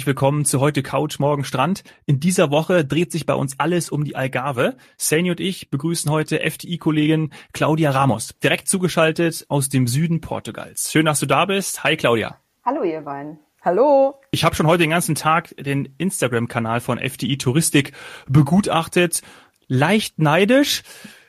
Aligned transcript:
Herzlich 0.00 0.16
willkommen 0.16 0.46
zu 0.46 0.60
heute 0.60 0.82
Couch, 0.82 1.18
morgen 1.18 1.44
Strand. 1.44 1.84
In 2.06 2.20
dieser 2.20 2.50
Woche 2.50 2.86
dreht 2.86 3.12
sich 3.12 3.26
bei 3.26 3.34
uns 3.34 3.60
alles 3.60 3.90
um 3.90 4.02
die 4.02 4.16
Algarve. 4.16 4.78
Sani 4.96 5.30
und 5.30 5.40
ich 5.40 5.68
begrüßen 5.68 6.10
heute 6.10 6.38
FTI-Kollegin 6.38 7.34
Claudia 7.52 7.90
Ramos, 7.90 8.34
direkt 8.42 8.66
zugeschaltet 8.66 9.44
aus 9.50 9.68
dem 9.68 9.86
Süden 9.86 10.22
Portugals. 10.22 10.90
Schön, 10.90 11.04
dass 11.04 11.20
du 11.20 11.26
da 11.26 11.44
bist. 11.44 11.84
Hi 11.84 11.98
Claudia. 11.98 12.38
Hallo 12.64 12.82
ihr 12.82 13.02
beiden. 13.02 13.40
Hallo. 13.60 14.14
Ich 14.30 14.42
habe 14.42 14.54
schon 14.54 14.66
heute 14.66 14.84
den 14.84 14.88
ganzen 14.88 15.16
Tag 15.16 15.54
den 15.58 15.94
Instagram-Kanal 15.98 16.80
von 16.80 16.98
FTI 16.98 17.36
Touristik 17.36 17.92
begutachtet. 18.26 19.20
Leicht 19.68 20.18
neidisch. 20.18 20.82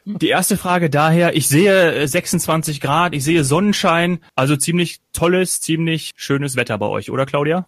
Die 0.05 0.29
erste 0.29 0.55
Frage 0.55 0.89
daher, 0.89 1.35
ich 1.35 1.49
sehe 1.49 2.07
26 2.07 2.77
äh, 2.77 2.79
Grad, 2.79 3.13
ich 3.13 3.25
sehe 3.25 3.43
Sonnenschein, 3.43 4.19
also 4.33 4.55
ziemlich 4.55 5.01
tolles, 5.11 5.59
ziemlich 5.59 6.13
schönes 6.15 6.55
Wetter 6.55 6.77
bei 6.77 6.87
euch, 6.87 7.11
oder 7.11 7.25
Claudia? 7.25 7.67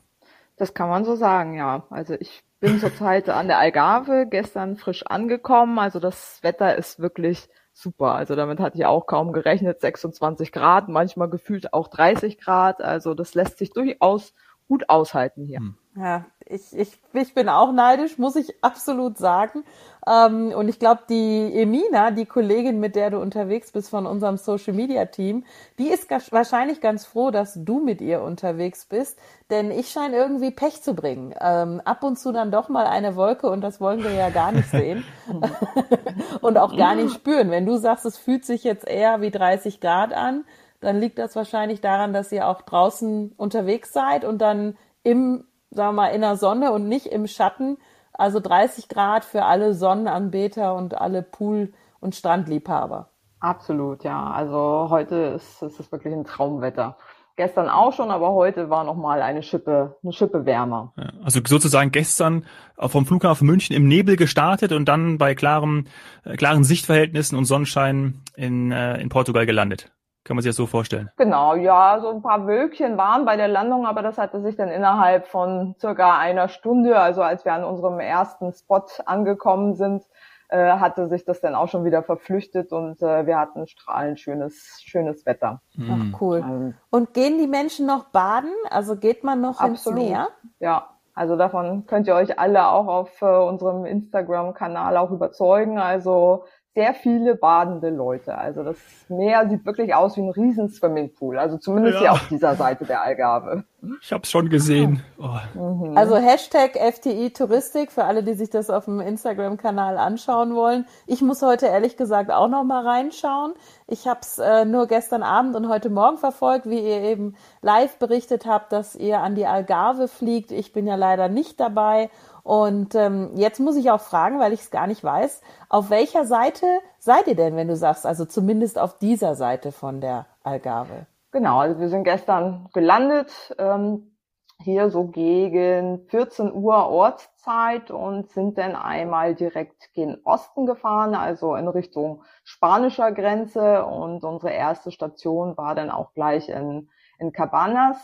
Das 0.59 0.73
kann 0.73 0.89
man 0.89 1.03
so 1.03 1.15
sagen, 1.15 1.55
ja. 1.55 1.85
Also 1.89 2.13
ich 2.19 2.43
bin 2.59 2.79
zurzeit 2.79 3.27
an 3.29 3.47
der 3.47 3.57
Algarve, 3.57 4.27
gestern 4.29 4.77
frisch 4.77 5.03
angekommen, 5.05 5.79
also 5.79 5.99
das 5.99 6.39
Wetter 6.43 6.77
ist 6.77 6.99
wirklich 6.99 7.49
super. 7.73 8.13
Also 8.13 8.35
damit 8.35 8.59
hatte 8.59 8.77
ich 8.77 8.85
auch 8.85 9.07
kaum 9.07 9.33
gerechnet, 9.33 9.81
26 9.81 10.51
Grad, 10.51 10.89
manchmal 10.89 11.29
gefühlt 11.29 11.73
auch 11.73 11.87
30 11.87 12.37
Grad, 12.39 12.81
also 12.81 13.15
das 13.15 13.33
lässt 13.33 13.57
sich 13.57 13.71
durchaus 13.71 14.33
gut 14.67 14.89
aushalten 14.89 15.45
hier. 15.45 15.59
Hm. 15.59 15.75
Ja, 15.95 16.25
ich, 16.45 16.75
ich, 16.75 16.99
ich 17.13 17.33
bin 17.35 17.49
auch 17.49 17.71
neidisch, 17.71 18.17
muss 18.17 18.35
ich 18.35 18.63
absolut 18.63 19.17
sagen. 19.19 19.63
Ähm, 20.07 20.51
und 20.55 20.67
ich 20.67 20.79
glaube, 20.79 21.01
die 21.07 21.53
Emina, 21.53 22.09
die 22.09 22.25
Kollegin, 22.25 22.79
mit 22.79 22.95
der 22.95 23.11
du 23.11 23.19
unterwegs 23.19 23.71
bist 23.71 23.91
von 23.91 24.07
unserem 24.07 24.37
Social 24.37 24.73
Media 24.73 25.05
Team, 25.05 25.45
die 25.77 25.89
ist 25.89 26.09
wahrscheinlich 26.31 26.81
ganz 26.81 27.05
froh, 27.05 27.29
dass 27.29 27.53
du 27.63 27.79
mit 27.79 28.01
ihr 28.01 28.23
unterwegs 28.23 28.85
bist, 28.85 29.19
denn 29.51 29.69
ich 29.69 29.89
scheine 29.89 30.17
irgendwie 30.17 30.49
Pech 30.49 30.81
zu 30.81 30.95
bringen. 30.95 31.35
Ähm, 31.39 31.79
ab 31.85 32.03
und 32.03 32.17
zu 32.17 32.31
dann 32.31 32.51
doch 32.51 32.69
mal 32.69 32.87
eine 32.87 33.15
Wolke 33.15 33.47
und 33.49 33.61
das 33.61 33.79
wollen 33.79 34.03
wir 34.03 34.13
ja 34.13 34.29
gar 34.31 34.51
nicht 34.51 34.69
sehen 34.69 35.05
und 36.41 36.57
auch 36.57 36.75
gar 36.75 36.95
nicht 36.95 37.13
spüren. 37.13 37.51
Wenn 37.51 37.67
du 37.67 37.77
sagst, 37.77 38.05
es 38.05 38.17
fühlt 38.17 38.45
sich 38.45 38.63
jetzt 38.63 38.87
eher 38.87 39.21
wie 39.21 39.31
30 39.31 39.79
Grad 39.79 40.11
an, 40.11 40.43
dann 40.83 40.99
liegt 40.99 41.17
das 41.17 41.35
wahrscheinlich 41.35 41.81
daran, 41.81 42.13
dass 42.13 42.31
ihr 42.31 42.47
auch 42.47 42.61
draußen 42.61 43.33
unterwegs 43.37 43.93
seid 43.93 44.25
und 44.25 44.39
dann 44.39 44.77
im 45.03 45.45
sagen 45.73 45.95
wir 45.95 46.03
mal, 46.03 46.07
in 46.09 46.21
der 46.21 46.35
Sonne 46.35 46.71
und 46.71 46.87
nicht 46.87 47.07
im 47.07 47.27
Schatten. 47.27 47.77
Also 48.13 48.39
30 48.39 48.89
Grad 48.89 49.25
für 49.25 49.43
alle 49.43 49.73
Sonnenanbeter 49.73 50.75
und 50.75 50.95
alle 50.95 51.23
Pool- 51.23 51.73
und 51.99 52.15
Strandliebhaber. 52.15 53.09
Absolut, 53.39 54.03
ja. 54.03 54.29
Also 54.31 54.87
heute 54.89 55.15
ist, 55.15 55.61
ist 55.61 55.79
es 55.79 55.91
wirklich 55.91 56.13
ein 56.13 56.23
Traumwetter. 56.23 56.97
Gestern 57.35 57.67
auch 57.67 57.91
schon, 57.93 58.11
aber 58.11 58.31
heute 58.33 58.69
war 58.69 58.83
noch 58.83 58.95
mal 58.95 59.23
eine 59.23 59.41
Schippe, 59.41 59.97
eine 60.03 60.13
Schippe 60.13 60.45
wärmer. 60.45 60.93
Also 61.23 61.41
sozusagen 61.43 61.91
gestern 61.91 62.45
vom 62.77 63.07
Flughafen 63.07 63.47
München 63.47 63.75
im 63.75 63.87
Nebel 63.87 64.17
gestartet 64.17 64.71
und 64.71 64.85
dann 64.85 65.17
bei 65.17 65.33
klarem, 65.33 65.85
äh, 66.23 66.35
klaren 66.35 66.63
Sichtverhältnissen 66.63 67.35
und 67.35 67.45
Sonnenschein 67.45 68.21
in, 68.35 68.71
äh, 68.71 69.01
in 69.01 69.09
Portugal 69.09 69.47
gelandet. 69.47 69.91
Kann 70.23 70.35
man 70.35 70.43
sich 70.43 70.49
das 70.49 70.55
so 70.55 70.67
vorstellen? 70.67 71.09
Genau, 71.17 71.55
ja, 71.55 71.99
so 71.99 72.09
ein 72.09 72.21
paar 72.21 72.47
Wölkchen 72.47 72.97
waren 72.97 73.25
bei 73.25 73.35
der 73.35 73.49
Landung, 73.49 73.85
aber 73.85 74.01
das 74.01 74.17
hatte 74.17 74.41
sich 74.41 74.55
dann 74.55 74.69
innerhalb 74.69 75.27
von 75.27 75.75
circa 75.79 76.17
einer 76.17 76.47
Stunde, 76.47 76.97
also 76.97 77.21
als 77.21 77.43
wir 77.43 77.53
an 77.53 77.65
unserem 77.65 77.99
ersten 77.99 78.53
Spot 78.53 78.85
angekommen 79.05 79.73
sind, 79.75 80.03
äh, 80.47 80.73
hatte 80.73 81.07
sich 81.07 81.25
das 81.25 81.41
dann 81.41 81.55
auch 81.55 81.67
schon 81.67 81.83
wieder 81.83 82.03
verflüchtet 82.03 82.71
und 82.71 83.01
äh, 83.01 83.25
wir 83.25 83.37
hatten 83.37 83.67
strahlend 83.67 84.19
schönes, 84.19 84.79
schönes 84.83 85.25
Wetter. 85.25 85.61
Mhm. 85.75 86.13
Ach, 86.13 86.21
cool. 86.21 86.37
Ähm, 86.39 86.73
und 86.89 87.13
gehen 87.13 87.37
die 87.37 87.47
Menschen 87.47 87.85
noch 87.85 88.05
baden? 88.05 88.53
Also 88.69 88.95
geht 88.95 89.23
man 89.23 89.41
noch 89.41 89.59
absolut. 89.59 89.99
ins 89.99 90.09
Meer? 90.09 90.27
Ja, 90.59 90.89
also 91.15 91.35
davon 91.35 91.85
könnt 91.85 92.07
ihr 92.07 92.15
euch 92.15 92.39
alle 92.39 92.67
auch 92.67 92.87
auf 92.87 93.21
äh, 93.21 93.25
unserem 93.25 93.85
Instagram-Kanal 93.85 94.95
auch 94.97 95.11
überzeugen. 95.11 95.79
Also 95.79 96.45
sehr 96.75 96.95
viele 96.95 97.35
badende 97.35 97.89
Leute. 97.89 98.35
Also 98.35 98.63
das 98.63 98.77
Meer 99.07 99.47
sieht 99.47 99.63
wirklich 99.65 99.93
aus 99.93 100.17
wie 100.17 100.21
ein 100.21 100.29
riesen 100.29 100.69
Swimmingpool. 100.69 101.37
Also 101.37 101.57
zumindest 101.57 101.95
ja. 101.95 101.99
hier 102.01 102.11
auf 102.13 102.27
dieser 102.29 102.55
Seite 102.55 102.85
der 102.85 103.03
Algarve. 103.03 103.63
Ich 104.01 104.11
habe 104.11 104.23
es 104.23 104.31
schon 104.31 104.49
gesehen. 104.49 105.03
Oh. 105.19 105.59
Mhm. 105.59 105.95
Also 105.95 106.15
Hashtag 106.15 106.75
FTI 106.75 107.31
Touristik 107.31 107.91
für 107.91 108.05
alle, 108.05 108.23
die 108.23 108.33
sich 108.33 108.49
das 108.49 108.71
auf 108.71 108.85
dem 108.85 109.01
Instagram-Kanal 109.01 109.97
anschauen 109.97 110.55
wollen. 110.55 110.85
Ich 111.05 111.21
muss 111.21 111.43
heute 111.43 111.67
ehrlich 111.67 111.95
gesagt 111.95 112.31
auch 112.31 112.47
noch 112.47 112.63
mal 112.63 112.87
reinschauen. 112.87 113.53
Ich 113.87 114.07
habe 114.07 114.21
es 114.21 114.39
äh, 114.39 114.65
nur 114.65 114.87
gestern 114.87 115.21
Abend 115.21 115.55
und 115.55 115.69
heute 115.69 115.91
Morgen 115.91 116.17
verfolgt, 116.17 116.67
wie 116.67 116.79
ihr 116.79 117.01
eben 117.01 117.35
live 117.61 117.97
berichtet 117.97 118.47
habt, 118.47 118.71
dass 118.71 118.95
ihr 118.95 119.19
an 119.19 119.35
die 119.35 119.45
Algarve 119.45 120.07
fliegt. 120.07 120.51
Ich 120.51 120.73
bin 120.73 120.87
ja 120.87 120.95
leider 120.95 121.27
nicht 121.27 121.59
dabei 121.59 122.09
und 122.43 122.93
ähm, 122.93 123.31
jetzt 123.35 123.59
muss 123.59 123.77
ich 123.77 123.89
auch 123.89 124.01
fragen, 124.01 124.39
weil 124.39 124.51
ich 124.51 124.59
es 124.59 124.71
gar 124.71 124.85
nicht 124.85 125.03
weiß, 125.03 125.41
auf 125.69 125.89
welcher 125.89 126.25
Seite 126.25 126.65
seid 126.99 127.27
ihr 127.27 127.35
denn, 127.35 127.55
wenn 127.55 127.69
du 127.69 127.75
sagst, 127.77 128.05
also 128.05 128.25
zumindest 128.25 128.77
auf 128.77 128.97
dieser 128.99 129.35
Seite 129.35 129.71
von 129.71 130.01
der 130.01 130.25
Algarve? 130.43 131.07
Genau, 131.31 131.59
also 131.59 131.79
wir 131.79 131.89
sind 131.89 132.03
gestern 132.03 132.69
gelandet, 132.73 133.55
ähm, 133.57 134.13
hier 134.59 134.89
so 134.89 135.07
gegen 135.07 136.05
14 136.09 136.53
Uhr 136.53 136.89
Ortszeit 136.89 137.91
und 137.91 138.29
sind 138.29 138.57
dann 138.57 138.75
einmal 138.75 139.35
direkt 139.35 139.93
gen 139.93 140.19
Osten 140.23 140.65
gefahren, 140.65 141.15
also 141.15 141.55
in 141.55 141.67
Richtung 141.67 142.23
spanischer 142.43 143.11
Grenze. 143.11 143.85
Und 143.85 144.23
unsere 144.23 144.53
erste 144.53 144.91
Station 144.91 145.57
war 145.57 145.75
dann 145.75 145.89
auch 145.89 146.13
gleich 146.13 146.49
in, 146.49 146.89
in 147.19 147.31
Cabanas. 147.31 147.97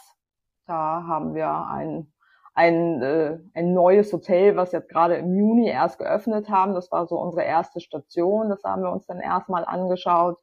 Da 0.66 1.06
haben 1.07 1.33
wir 1.33 1.50
ein 1.67 2.11
ein, 2.59 3.01
äh, 3.01 3.39
ein 3.53 3.73
neues 3.73 4.11
Hotel, 4.11 4.57
was 4.57 4.73
jetzt 4.73 4.89
gerade 4.89 5.15
im 5.15 5.33
Juni 5.33 5.69
erst 5.69 5.97
geöffnet 5.97 6.49
haben. 6.49 6.73
Das 6.73 6.91
war 6.91 7.07
so 7.07 7.17
unsere 7.17 7.43
erste 7.43 7.79
Station. 7.79 8.49
Das 8.49 8.65
haben 8.65 8.81
wir 8.83 8.91
uns 8.91 9.05
dann 9.05 9.21
erstmal 9.21 9.63
angeschaut. 9.63 10.41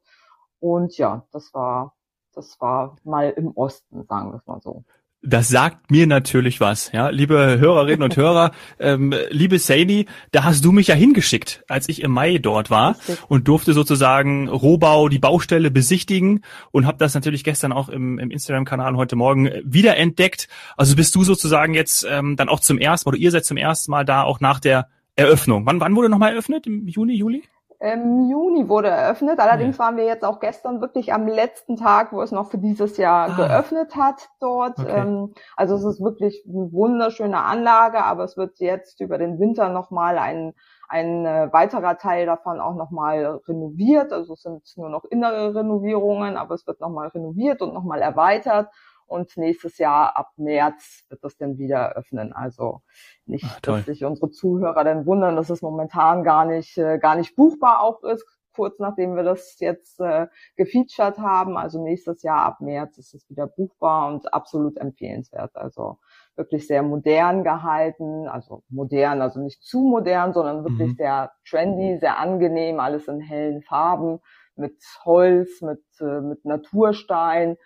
Und 0.59 0.97
ja, 0.97 1.27
das 1.31 1.53
war, 1.53 1.93
das 2.33 2.59
war 2.59 2.95
mal 3.03 3.29
im 3.29 3.51
Osten, 3.55 4.03
sagen 4.05 4.31
wir 4.31 4.37
es 4.37 4.47
mal 4.47 4.59
so. 4.61 4.83
Das 5.23 5.49
sagt 5.49 5.89
mir 5.89 6.05
natürlich 6.05 6.61
was, 6.61 6.91
ja, 6.91 7.09
liebe 7.09 7.57
Hörerinnen 7.59 8.03
und 8.03 8.15
Hörer, 8.15 8.51
ähm, 8.79 9.15
liebe 9.31 9.57
Saini, 9.57 10.05
da 10.31 10.43
hast 10.43 10.63
du 10.63 10.71
mich 10.71 10.87
ja 10.87 10.95
hingeschickt, 10.95 11.63
als 11.67 11.89
ich 11.89 12.03
im 12.03 12.11
Mai 12.11 12.37
dort 12.37 12.69
war 12.69 12.95
und 13.27 13.47
durfte 13.47 13.73
sozusagen 13.73 14.47
Rohbau, 14.47 15.09
die 15.09 15.17
Baustelle 15.17 15.71
besichtigen 15.71 16.43
und 16.71 16.85
habe 16.85 16.99
das 16.99 17.15
natürlich 17.15 17.43
gestern 17.43 17.71
auch 17.71 17.89
im, 17.89 18.19
im 18.19 18.29
Instagram-Kanal 18.29 18.95
heute 18.95 19.15
Morgen 19.15 19.49
wiederentdeckt. 19.63 20.49
Also 20.77 20.95
bist 20.95 21.15
du 21.15 21.23
sozusagen 21.23 21.73
jetzt 21.73 22.05
ähm, 22.07 22.35
dann 22.35 22.47
auch 22.47 22.59
zum 22.59 22.77
ersten 22.77 23.09
oder 23.09 23.17
ihr 23.17 23.31
seid 23.31 23.43
zum 23.43 23.57
ersten 23.57 23.89
Mal 23.89 24.05
da 24.05 24.21
auch 24.21 24.39
nach 24.39 24.59
der 24.59 24.87
Eröffnung. 25.15 25.65
Wann, 25.65 25.79
wann 25.79 25.95
wurde 25.95 26.09
nochmal 26.09 26.33
eröffnet? 26.33 26.67
Im 26.67 26.87
Juni, 26.87 27.15
Juli? 27.15 27.43
Im 27.79 28.27
Juni 28.27 28.69
wurde 28.69 28.87
eröffnet. 28.87 29.39
Allerdings 29.39 29.77
ja. 29.77 29.85
waren 29.85 29.97
wir 29.97 30.05
jetzt 30.05 30.25
auch 30.25 30.39
gestern 30.39 30.81
wirklich 30.81 31.13
am 31.13 31.27
letzten 31.27 31.75
Tag, 31.75 32.11
wo 32.11 32.21
es 32.23 32.31
noch 32.31 32.49
für 32.49 32.57
dieses 32.57 32.97
Jahr 32.97 33.29
ah. 33.29 33.35
geöffnet 33.35 33.95
hat 33.95 34.29
dort. 34.39 34.79
Okay. 34.79 35.01
Ähm, 35.01 35.33
also 35.55 35.75
es 35.75 35.83
ist 35.83 36.01
wirklich 36.01 36.43
eine 36.47 36.71
wunderschöne 36.71 37.37
Anlage, 37.37 38.03
aber 38.03 38.23
es 38.23 38.35
wird 38.35 38.59
jetzt 38.59 38.99
über 38.99 39.19
den 39.19 39.39
Winter 39.39 39.69
nochmal 39.69 40.17
ein, 40.17 40.55
ein 40.89 41.25
äh, 41.27 41.53
weiterer 41.53 41.99
Teil 41.99 42.25
davon 42.25 42.59
auch 42.59 42.73
nochmal 42.73 43.41
renoviert. 43.47 44.11
Also 44.11 44.33
es 44.33 44.41
sind 44.41 44.63
nur 44.75 44.89
noch 44.89 45.05
innere 45.05 45.53
Renovierungen, 45.53 46.35
aber 46.35 46.55
es 46.55 46.65
wird 46.65 46.81
nochmal 46.81 47.09
renoviert 47.09 47.61
und 47.61 47.75
nochmal 47.75 48.01
erweitert 48.01 48.69
und 49.07 49.35
nächstes 49.37 49.77
Jahr 49.77 50.15
ab 50.15 50.31
März 50.37 51.05
wird 51.09 51.23
das 51.23 51.37
dann 51.37 51.57
wieder 51.57 51.93
öffnen. 51.93 52.33
Also 52.33 52.81
nicht, 53.25 53.45
Ach, 53.47 53.59
dass 53.61 53.85
sich 53.85 54.03
unsere 54.05 54.29
Zuhörer 54.29 54.83
dann 54.83 55.05
wundern, 55.05 55.35
dass 55.35 55.49
es 55.49 55.61
momentan 55.61 56.23
gar 56.23 56.45
nicht, 56.45 56.77
äh, 56.77 56.99
gar 56.99 57.15
nicht 57.15 57.35
buchbar 57.35 57.81
auch 57.81 58.03
ist, 58.03 58.25
kurz 58.57 58.79
nachdem 58.79 59.15
wir 59.15 59.21
das 59.21 59.59
jetzt 59.59 59.99
äh, 59.99 60.27
gefeatured 60.55 61.19
haben. 61.19 61.57
Also 61.57 61.81
nächstes 61.81 62.23
Jahr 62.23 62.43
ab 62.43 62.59
März 62.59 62.97
ist 62.97 63.13
es 63.13 63.29
wieder 63.29 63.45
buchbar 63.45 64.11
und 64.11 64.33
absolut 64.33 64.77
empfehlenswert. 64.77 65.55
Also 65.55 65.99
wirklich 66.35 66.65
sehr 66.65 66.81
modern 66.81 67.43
gehalten, 67.43 68.27
also 68.27 68.63
modern, 68.67 69.21
also 69.21 69.39
nicht 69.39 69.63
zu 69.63 69.81
modern, 69.81 70.33
sondern 70.33 70.63
wirklich 70.63 70.93
mhm. 70.93 70.95
sehr 70.95 71.31
trendy, 71.47 71.99
sehr 71.99 72.17
angenehm, 72.17 72.79
alles 72.79 73.07
in 73.07 73.19
hellen 73.19 73.61
Farben, 73.61 74.19
mit 74.55 74.81
Holz, 75.05 75.61
mit, 75.61 75.83
äh, 76.01 76.21
mit 76.21 76.43
Naturstein 76.43 77.57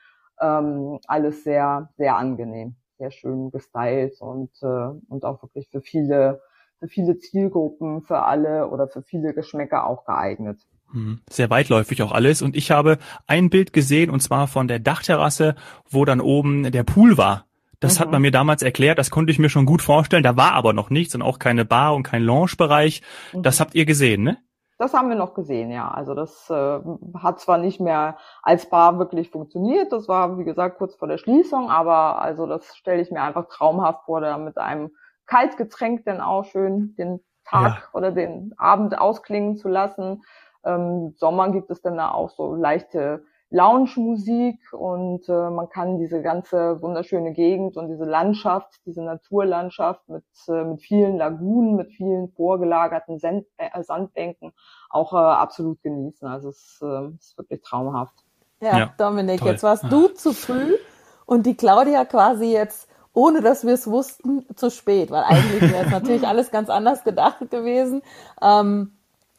ähm, 0.42 1.00
alles 1.08 1.44
sehr, 1.44 1.90
sehr 1.98 2.16
angenehm, 2.16 2.76
sehr 2.98 3.12
schön 3.12 3.52
gestylt 3.52 4.20
und, 4.20 4.52
äh, 4.62 4.90
und 5.08 5.24
auch 5.24 5.42
wirklich 5.44 5.70
für 5.70 5.82
viele, 5.82 6.42
für 6.80 6.88
viele 6.88 7.18
Zielgruppen, 7.18 8.02
für 8.02 8.24
alle 8.24 8.68
oder 8.70 8.88
für 8.88 9.02
viele 9.02 9.34
Geschmäcker 9.34 9.88
auch 9.88 10.06
geeignet. 10.06 10.60
Mhm. 10.92 11.22
Sehr 11.30 11.50
weitläufig 11.50 12.02
auch 12.04 12.12
alles. 12.12 12.42
Und 12.42 12.56
ich 12.56 12.72
habe 12.72 12.98
ein 13.28 13.50
Bild 13.50 13.74
gesehen, 13.74 14.10
und 14.10 14.22
zwar 14.22 14.48
von 14.48 14.68
der 14.68 14.80
Dachterrasse, 14.80 15.56
wo 15.90 16.06
dann 16.06 16.22
oben 16.22 16.72
der 16.72 16.84
Pool 16.84 17.18
war. 17.18 17.46
Das 17.80 17.98
mhm. 17.98 18.04
hat 18.04 18.12
man 18.12 18.22
mir 18.22 18.32
damals 18.32 18.62
erklärt, 18.62 19.00
das 19.00 19.10
konnte 19.10 19.32
ich 19.32 19.40
mir 19.40 19.50
schon 19.50 19.66
gut 19.66 19.82
vorstellen. 19.82 20.24
Da 20.24 20.38
war 20.38 20.54
aber 20.54 20.74
noch 20.74 20.90
nichts 20.90 21.16
und 21.16 21.22
auch 21.22 21.40
keine 21.40 21.66
Bar 21.66 21.96
und 21.96 22.04
kein 22.04 22.24
Lounge-Bereich. 22.24 23.02
Mhm. 23.34 23.44
Das 23.44 23.60
habt 23.60 23.76
ihr 23.76 23.86
gesehen, 23.86 24.24
ne? 24.24 24.38
Das 24.82 24.96
haben 24.96 25.10
wir 25.10 25.16
noch 25.16 25.36
gesehen, 25.36 25.70
ja. 25.70 25.90
Also 25.90 26.16
das 26.16 26.50
äh, 26.50 26.80
hat 27.20 27.40
zwar 27.40 27.60
nicht 27.60 27.80
mehr 27.80 28.18
als 28.42 28.68
Bar 28.68 28.98
wirklich 28.98 29.30
funktioniert, 29.30 29.92
das 29.94 30.08
war 30.08 30.40
wie 30.40 30.44
gesagt 30.44 30.80
kurz 30.80 30.96
vor 30.96 31.08
der 31.08 31.20
Schließung, 31.20 31.70
aber 31.70 32.20
also 32.20 32.48
das 32.48 32.76
stelle 32.76 33.02
ich 33.02 33.12
mir 33.12 33.22
einfach 33.22 33.48
traumhaft 33.48 34.06
vor, 34.06 34.22
da 34.22 34.38
mit 34.40 34.58
einem 34.58 34.90
Kaltgetränk 35.28 36.04
dann 36.06 36.20
auch 36.20 36.46
schön 36.46 36.96
den 36.98 37.20
Tag 37.46 37.76
ja. 37.76 37.84
oder 37.94 38.12
den 38.12 38.54
Abend 38.58 38.98
ausklingen 38.98 39.56
zu 39.56 39.70
lassen. 39.70 40.24
Ähm, 40.64 41.14
Sommer 41.16 41.52
gibt 41.52 41.70
es 41.70 41.82
dann 41.82 41.98
da 41.98 42.10
auch 42.10 42.32
so 42.32 42.56
leichte 42.56 43.24
Lounge-Musik 43.52 44.60
und 44.72 45.28
äh, 45.28 45.50
man 45.50 45.70
kann 45.70 46.00
diese 46.00 46.22
ganze 46.22 46.82
wunderschöne 46.82 47.34
Gegend 47.34 47.76
und 47.76 47.90
diese 47.90 48.06
Landschaft, 48.06 48.80
diese 48.86 49.04
Naturlandschaft 49.04 50.08
mit, 50.08 50.24
äh, 50.48 50.64
mit 50.64 50.82
vielen 50.82 51.18
Lagunen, 51.18 51.76
mit 51.76 51.92
vielen 51.92 52.30
vorgelagerten 52.30 53.20
Sand, 53.20 53.46
äh, 53.58 53.84
Sandbänken 53.84 54.54
auch 54.90 55.12
äh, 55.14 55.18
absolut 55.18 55.82
genießen. 55.84 56.28
Also 56.28 56.50
es 56.50 56.80
äh, 56.82 57.10
ist 57.20 57.38
wirklich 57.38 57.62
traumhaft. 57.62 58.16
Ja, 58.62 58.78
ja 58.78 58.94
Dominik, 58.98 59.40
toll. 59.40 59.50
jetzt 59.50 59.64
warst 59.64 59.84
du 59.84 60.08
zu 60.08 60.32
früh 60.32 60.78
und 61.26 61.46
die 61.46 61.56
Claudia 61.56 62.06
quasi 62.06 62.46
jetzt 62.46 62.88
ohne 63.14 63.42
dass 63.42 63.66
wir 63.66 63.74
es 63.74 63.88
wussten, 63.88 64.46
zu 64.56 64.72
spät, 64.72 65.12
weil 65.12 65.24
eigentlich 65.24 65.62
wäre 65.70 65.86
es 65.86 65.92
natürlich 65.92 66.26
alles 66.26 66.50
ganz 66.50 66.70
anders 66.70 67.04
gedacht 67.04 67.52
gewesen. 67.52 68.02
Ähm, 68.42 68.94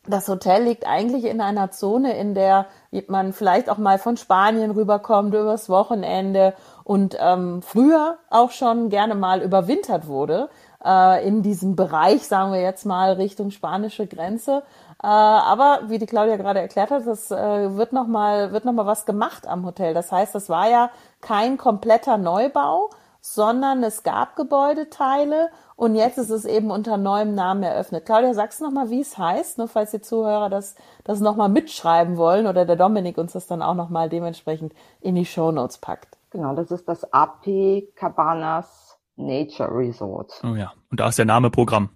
das 0.07 0.29
Hotel 0.29 0.65
liegt 0.65 0.87
eigentlich 0.87 1.25
in 1.25 1.41
einer 1.41 1.71
Zone, 1.71 2.17
in 2.17 2.35
der 2.35 2.67
man 3.07 3.33
vielleicht 3.33 3.71
auch 3.71 3.79
mal 3.79 3.99
von 3.99 4.17
Spanien 4.17 4.73
rüberkommt 4.73 5.33
übers 5.33 5.69
Wochenende 5.69 6.55
und 6.83 7.17
ähm, 7.21 7.63
früher 7.63 8.19
auch 8.29 8.51
schon 8.51 8.89
gerne 8.89 9.15
mal 9.15 9.43
überwintert 9.43 10.09
wurde 10.09 10.49
äh, 10.85 11.27
in 11.27 11.43
diesem 11.43 11.77
Bereich, 11.77 12.27
sagen 12.27 12.53
wir 12.53 12.61
jetzt 12.61 12.85
mal 12.85 13.13
Richtung 13.13 13.53
spanische 13.53 14.09
Grenze. 14.09 14.65
Äh, 15.03 15.07
aber 15.07 15.83
wie 15.87 15.99
die 15.99 16.07
Claudia 16.07 16.37
gerade 16.37 16.61
erklärt 16.61 16.91
hat, 16.91 17.07
das 17.07 17.31
äh, 17.31 17.77
wird 17.77 17.93
noch 17.93 18.09
mal 18.09 18.53
wird 18.53 18.65
noch 18.65 18.75
was 18.75 19.07
gemacht 19.07 19.47
am 19.47 19.65
Hotel. 19.65 19.95
Das 19.95 20.11
heißt, 20.11 20.35
das 20.35 20.49
war 20.49 20.69
ja 20.69 20.91
kein 21.21 21.59
kompletter 21.59 22.19
Neubau, 22.19 22.91
sondern 23.21 23.85
es 23.85 24.03
gab 24.03 24.35
Gebäudeteile 24.35 25.51
und 25.83 25.97
jetzt 25.97 26.17
ist 26.17 26.31
es 26.31 26.45
eben 26.45 26.71
unter 26.71 26.97
neuem 26.97 27.35
Namen 27.35 27.65
eröffnet. 27.65 28.07
Claudia, 28.07 28.35
sagst 28.35 28.61
du 28.61 28.65
nochmal, 28.65 28.91
wie 28.91 29.01
es 29.01 29.19
heißt, 29.19 29.59
nur 29.59 29.67
falls 29.67 29.91
die 29.91 30.01
Zuhörer 30.01 30.49
das, 30.49 30.77
das 31.03 31.19
nochmal 31.19 31.49
mitschreiben 31.49 32.17
wollen 32.17 32.47
oder 32.47 32.65
der 32.65 32.77
Dominik 32.77 33.19
uns 33.19 33.33
das 33.33 33.49
dann 33.49 33.63
auch 33.63 33.75
nochmal 33.75 34.09
dementsprechend 34.09 34.75
in 35.01 35.17
die 35.17 35.25
Show 35.25 35.51
Notes 35.51 35.79
packt. 35.79 36.19
Genau, 36.31 36.55
das 36.55 36.71
ist 36.71 36.89
das 36.89 37.13
AP 37.13 37.97
Cabanas 37.97 38.97
Nature 39.17 39.77
Resort. 39.77 40.41
Oh 40.45 40.55
ja, 40.55 40.73
und 40.89 41.01
da 41.01 41.09
ist 41.09 41.19
der 41.19 41.25
Name 41.25 41.51
Programm. 41.51 41.91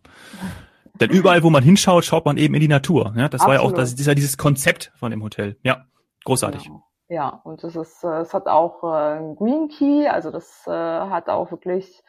Denn 0.94 1.10
überall, 1.10 1.44
wo 1.44 1.50
man 1.50 1.62
hinschaut, 1.62 2.04
schaut 2.04 2.24
man 2.24 2.38
eben 2.38 2.54
in 2.54 2.60
die 2.62 2.68
Natur. 2.68 3.14
Ja, 3.16 3.28
das 3.28 3.42
Absolut. 3.42 3.46
war 3.46 3.54
ja 3.54 3.60
auch 3.60 3.72
das, 3.72 3.92
das 3.92 4.00
ist 4.00 4.06
ja 4.08 4.16
dieses 4.16 4.36
Konzept 4.36 4.90
von 4.96 5.12
dem 5.12 5.22
Hotel. 5.22 5.58
Ja, 5.62 5.84
großartig. 6.24 6.64
Genau. 6.64 6.82
Ja, 7.08 7.40
und 7.44 7.62
es 7.62 7.76
ist, 7.76 8.02
äh, 8.02 8.18
es 8.18 8.34
hat 8.34 8.48
auch 8.48 8.82
äh, 8.82 9.18
einen 9.18 9.36
Green 9.36 9.68
Key, 9.68 10.08
also 10.08 10.32
das 10.32 10.64
äh, 10.66 10.72
hat 10.72 11.28
auch 11.28 11.52
wirklich 11.52 12.02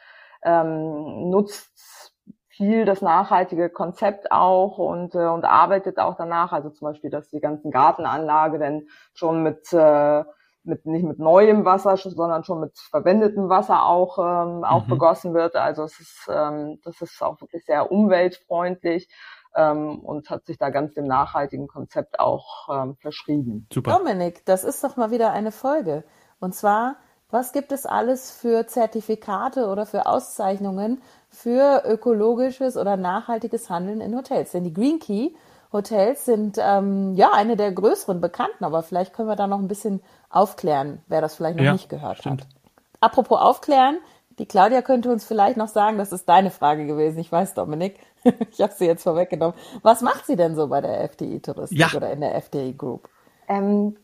ähm, 0.48 1.30
nutzt 1.30 2.14
viel 2.48 2.86
das 2.86 3.02
nachhaltige 3.02 3.70
Konzept 3.70 4.32
auch 4.32 4.78
und 4.80 5.14
äh, 5.14 5.28
und 5.28 5.46
arbeitet 5.46 6.00
auch 6.00 6.16
danach. 6.16 6.54
Also 6.54 6.70
zum 6.70 6.88
Beispiel, 6.88 7.10
dass 7.10 7.30
die 7.30 7.40
ganzen 7.40 7.70
Gartenanlage 7.70 8.58
dann 8.58 8.88
schon 9.14 9.44
mit 9.44 9.72
äh, 9.74 10.24
mit 10.64 10.86
nicht 10.86 11.06
mit 11.06 11.20
neuem 11.20 11.66
Wasser, 11.66 11.96
sondern 11.98 12.44
schon 12.44 12.60
mit 12.60 12.78
verwendetem 12.78 13.48
Wasser 13.50 13.86
auch 13.86 14.18
ähm, 14.18 14.64
auch 14.64 14.86
mhm. 14.86 14.90
begossen 14.90 15.34
wird. 15.34 15.56
Also 15.56 15.84
es 15.84 16.00
ist 16.00 16.28
ähm, 16.30 16.80
das 16.84 17.02
ist 17.02 17.22
auch 17.22 17.40
wirklich 17.42 17.66
sehr 17.66 17.92
umweltfreundlich 17.92 19.08
ähm, 19.56 20.00
und 20.00 20.30
hat 20.30 20.46
sich 20.46 20.58
da 20.58 20.70
ganz 20.70 20.94
dem 20.94 21.06
nachhaltigen 21.06 21.68
Konzept 21.68 22.20
auch 22.20 22.70
ähm, 22.72 22.96
verschrieben. 22.96 23.68
Super. 23.72 23.98
Dominik, 23.98 24.46
das 24.46 24.64
ist 24.64 24.84
doch 24.84 24.98
mal 24.98 25.12
wieder 25.12 25.32
eine 25.32 25.52
Folge. 25.52 26.04
Und 26.40 26.54
zwar, 26.54 26.98
was 27.30 27.52
gibt 27.52 27.72
es 27.72 27.86
alles 27.86 28.32
für 28.32 28.68
Zertifikate 28.68 29.68
oder 29.68 29.86
für 29.86 30.06
Auszeichnungen 30.06 31.02
für 31.30 31.84
ökologisches 31.86 32.78
oder 32.78 32.96
nachhaltiges 32.96 33.70
Handeln 33.70 34.02
in 34.02 34.16
Hotels? 34.16 34.52
Denn 34.52 34.64
die 34.64 34.74
Green 34.74 35.00
Key 35.00 35.32
Hotels 35.74 36.26
sind 36.26 36.58
ähm, 36.60 37.14
ja 37.16 37.32
eine 37.34 37.58
der 37.58 37.72
größeren 37.72 38.22
bekannten, 38.22 38.64
aber 38.64 38.84
vielleicht 38.84 39.14
können 39.14 39.28
wir 39.28 39.36
da 39.36 39.48
noch 39.48 39.60
ein 39.60 39.68
bisschen 39.68 40.02
aufklären, 40.30 41.02
wer 41.08 41.20
das 41.20 41.36
vielleicht 41.36 41.58
noch 41.58 41.66
ja, 41.66 41.74
nicht 41.74 41.90
gehört 41.90 42.20
stimmt. 42.20 42.42
hat. 42.42 42.48
Apropos 43.02 43.40
aufklären, 43.40 43.98
die 44.40 44.46
Claudia 44.46 44.82
könnte 44.82 45.12
uns 45.12 45.26
vielleicht 45.26 45.58
noch 45.58 45.68
sagen, 45.68 45.98
das 45.98 46.12
ist 46.12 46.30
deine 46.30 46.52
Frage 46.52 46.86
gewesen, 46.86 47.20
ich 47.20 47.32
weiß, 47.32 47.56
Dominik. 47.56 48.00
ich 48.52 48.62
habe 48.62 48.74
sie 48.74 48.86
jetzt 48.86 49.04
vorweggenommen. 49.04 49.56
Was 49.82 50.02
macht 50.02 50.26
sie 50.26 50.36
denn 50.36 50.56
so 50.56 50.68
bei 50.68 50.80
der 50.80 51.04
FDI 51.10 51.42
Touristik 51.42 51.80
ja. 51.80 51.90
oder 51.96 52.12
in 52.12 52.22
der 52.22 52.36
FDI 52.36 52.74
Group? 52.74 53.10
Ähm, 53.48 53.98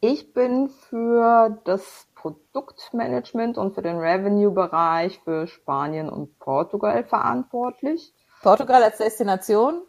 ich 0.00 0.32
bin 0.32 0.70
für 0.70 1.58
das 1.64 2.06
Produktmanagement 2.24 3.58
und 3.58 3.74
für 3.74 3.82
den 3.82 3.98
Revenue-Bereich 3.98 5.20
für 5.24 5.46
Spanien 5.46 6.08
und 6.08 6.38
Portugal 6.38 7.04
verantwortlich. 7.04 8.14
Portugal 8.42 8.82
als 8.82 8.96
Destination 8.96 9.82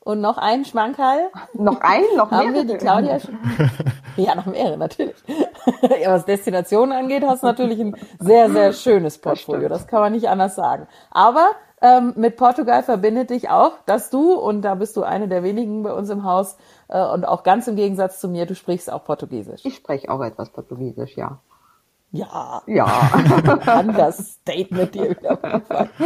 und 0.00 0.22
noch 0.22 0.38
ein 0.38 0.64
Schmankerl. 0.64 1.30
Noch 1.52 1.82
ein, 1.82 2.02
noch 2.16 2.30
mehr. 2.30 2.40
Haben 2.40 2.54
wir 2.54 2.64
die 2.64 2.76
Claudia 2.76 3.20
schon? 3.20 3.38
Ja, 4.16 4.34
noch 4.34 4.44
mehrere, 4.44 4.76
natürlich. 4.76 5.16
ja, 5.98 6.10
was 6.10 6.26
Destinationen 6.26 6.92
angeht, 6.92 7.24
hast 7.26 7.42
du 7.42 7.46
natürlich 7.46 7.80
ein 7.80 7.96
sehr, 8.18 8.50
sehr 8.50 8.74
schönes 8.74 9.16
Portfolio. 9.16 9.70
Das, 9.70 9.82
das 9.82 9.88
kann 9.88 10.00
man 10.00 10.12
nicht 10.12 10.28
anders 10.28 10.54
sagen. 10.54 10.86
Aber 11.10 11.52
ähm, 11.80 12.12
mit 12.16 12.36
Portugal 12.36 12.82
verbindet 12.82 13.30
dich 13.30 13.48
auch, 13.48 13.72
dass 13.86 14.10
du, 14.10 14.34
und 14.34 14.60
da 14.62 14.74
bist 14.74 14.98
du 14.98 15.02
eine 15.02 15.28
der 15.28 15.42
wenigen 15.42 15.82
bei 15.82 15.94
uns 15.94 16.10
im 16.10 16.24
Haus, 16.24 16.58
äh, 16.88 17.02
und 17.02 17.26
auch 17.26 17.42
ganz 17.42 17.66
im 17.68 17.76
Gegensatz 17.76 18.20
zu 18.20 18.28
mir, 18.28 18.44
du 18.44 18.54
sprichst 18.54 18.92
auch 18.92 19.02
Portugiesisch. 19.02 19.62
Ich 19.64 19.76
spreche 19.76 20.10
auch 20.10 20.20
etwas 20.20 20.50
Portugiesisch, 20.50 21.16
ja. 21.16 21.40
Ja. 22.12 22.62
Ja. 22.66 23.10
Understatement 23.80 24.94
hier 24.94 25.10
wieder. 25.10 25.62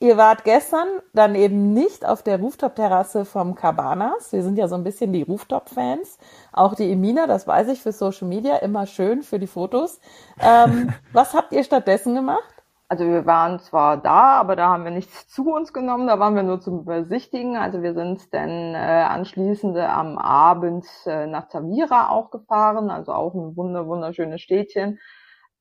Ihr 0.00 0.18
wart 0.18 0.44
gestern 0.44 0.86
dann 1.14 1.34
eben 1.34 1.72
nicht 1.72 2.04
auf 2.04 2.22
der 2.22 2.38
Rooftop-Terrasse 2.38 3.24
vom 3.24 3.54
Cabanas. 3.54 4.34
Wir 4.34 4.42
sind 4.42 4.58
ja 4.58 4.68
so 4.68 4.74
ein 4.74 4.84
bisschen 4.84 5.14
die 5.14 5.22
Rooftop-Fans. 5.22 6.18
Auch 6.52 6.74
die 6.74 6.92
Emina, 6.92 7.26
das 7.26 7.46
weiß 7.46 7.68
ich 7.68 7.80
für 7.80 7.92
Social 7.92 8.28
Media, 8.28 8.56
immer 8.56 8.86
schön 8.86 9.22
für 9.22 9.38
die 9.38 9.46
Fotos. 9.46 10.00
Ähm, 10.42 10.92
was 11.14 11.32
habt 11.32 11.52
ihr 11.52 11.64
stattdessen 11.64 12.14
gemacht? 12.14 12.53
Also 12.88 13.06
wir 13.06 13.24
waren 13.26 13.58
zwar 13.60 13.96
da, 13.96 14.38
aber 14.38 14.56
da 14.56 14.68
haben 14.68 14.84
wir 14.84 14.90
nichts 14.90 15.26
zu 15.28 15.52
uns 15.52 15.72
genommen, 15.72 16.06
da 16.06 16.18
waren 16.18 16.34
wir 16.36 16.42
nur 16.42 16.60
zum 16.60 16.84
Besichtigen. 16.84 17.56
Also 17.56 17.82
wir 17.82 17.94
sind 17.94 18.32
dann 18.32 18.74
äh, 18.74 19.06
anschließend 19.08 19.76
am 19.78 20.18
Abend 20.18 20.86
äh, 21.06 21.26
nach 21.26 21.48
Tavira 21.48 22.10
auch 22.10 22.30
gefahren, 22.30 22.90
also 22.90 23.12
auch 23.12 23.34
ein 23.34 23.56
wunder 23.56 23.86
wunderschönes 23.86 24.40
Städtchen 24.40 24.98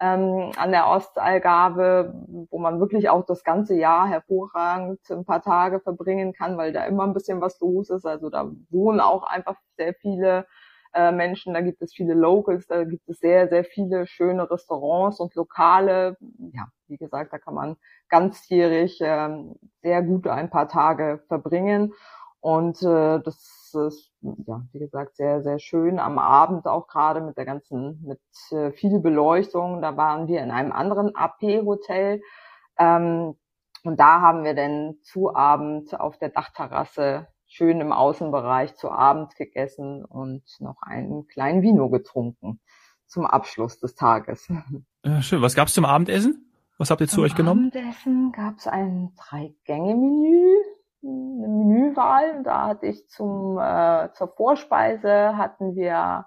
ähm, 0.03 0.51
an 0.57 0.71
der 0.71 0.87
Ostallgabe, 0.89 2.13
wo 2.49 2.59
man 2.59 2.79
wirklich 2.79 3.09
auch 3.09 3.25
das 3.25 3.43
ganze 3.43 3.75
Jahr 3.75 4.07
hervorragend 4.07 4.99
ein 5.09 5.23
paar 5.23 5.41
Tage 5.41 5.79
verbringen 5.79 6.33
kann, 6.33 6.57
weil 6.57 6.73
da 6.73 6.83
immer 6.85 7.03
ein 7.03 7.13
bisschen 7.13 7.39
was 7.39 7.59
los 7.61 7.89
ist. 7.89 8.05
Also 8.05 8.29
da 8.29 8.51
wohnen 8.69 8.99
auch 8.99 9.23
einfach 9.23 9.55
sehr 9.77 9.93
viele 9.93 10.45
äh, 10.93 11.11
Menschen, 11.11 11.53
da 11.53 11.61
gibt 11.61 11.81
es 11.81 11.93
viele 11.93 12.13
Locals, 12.13 12.67
da 12.67 12.83
gibt 12.83 13.07
es 13.09 13.19
sehr, 13.19 13.47
sehr 13.49 13.63
viele 13.63 14.07
schöne 14.07 14.49
Restaurants 14.49 15.19
und 15.19 15.35
Lokale. 15.35 16.17
Ja, 16.53 16.67
wie 16.87 16.97
gesagt, 16.97 17.33
da 17.33 17.39
kann 17.39 17.53
man 17.53 17.77
ganzjährig 18.09 19.01
äh, 19.01 19.29
sehr 19.81 20.03
gut 20.03 20.27
ein 20.27 20.49
paar 20.49 20.67
Tage 20.67 21.23
verbringen. 21.27 21.93
Und 22.39 22.81
äh, 22.83 23.19
das 23.21 23.71
ist, 23.73 24.11
ja, 24.21 24.61
wie 24.73 24.79
gesagt, 24.79 25.15
sehr, 25.15 25.41
sehr 25.43 25.59
schön 25.59 25.97
am 25.97 26.19
Abend 26.19 26.67
auch 26.67 26.87
gerade 26.87 27.21
mit 27.21 27.37
der 27.37 27.45
ganzen, 27.45 28.03
mit 28.05 28.21
äh, 28.51 28.71
viel 28.71 28.99
Beleuchtung. 28.99 29.81
Da 29.81 29.95
waren 29.95 30.27
wir 30.27 30.41
in 30.41 30.51
einem 30.51 30.73
anderen 30.73 31.15
AP-Hotel. 31.15 32.21
Ähm, 32.77 33.35
und 33.83 33.99
da 33.99 34.21
haben 34.21 34.43
wir 34.43 34.55
dann 34.55 34.95
zu 35.03 35.33
Abend 35.35 35.99
auf 35.99 36.17
der 36.17 36.29
Dachterrasse 36.29 37.27
schön 37.53 37.81
im 37.81 37.91
Außenbereich 37.91 38.75
zu 38.75 38.89
Abend 38.89 39.35
gegessen 39.35 40.03
und 40.03 40.43
noch 40.59 40.81
einen 40.81 41.27
kleinen 41.27 41.61
Vino 41.61 41.87
getrunken 41.89 42.59
zum 43.05 43.27
Abschluss 43.27 43.79
des 43.79 43.93
Tages. 43.93 44.51
Ja, 45.05 45.21
schön. 45.21 45.41
Was 45.41 45.53
gab's 45.53 45.73
zum 45.73 45.83
Abendessen? 45.83 46.49
Was 46.77 46.89
habt 46.89 47.01
ihr 47.01 47.07
zu 47.07 47.15
zum 47.15 47.25
euch 47.25 47.35
genommen? 47.35 47.71
Zum 47.71 47.81
Abendessen 47.81 48.31
gab's 48.31 48.67
ein 48.67 49.11
Drei-Gänge-Menü, 49.17 50.47
eine 51.03 51.47
Menüwahl. 51.47 52.41
Da 52.43 52.67
hatte 52.67 52.87
ich 52.87 53.07
zum 53.09 53.59
äh, 53.59 54.11
zur 54.13 54.29
Vorspeise 54.29 55.37
hatten 55.37 55.75
wir 55.75 56.25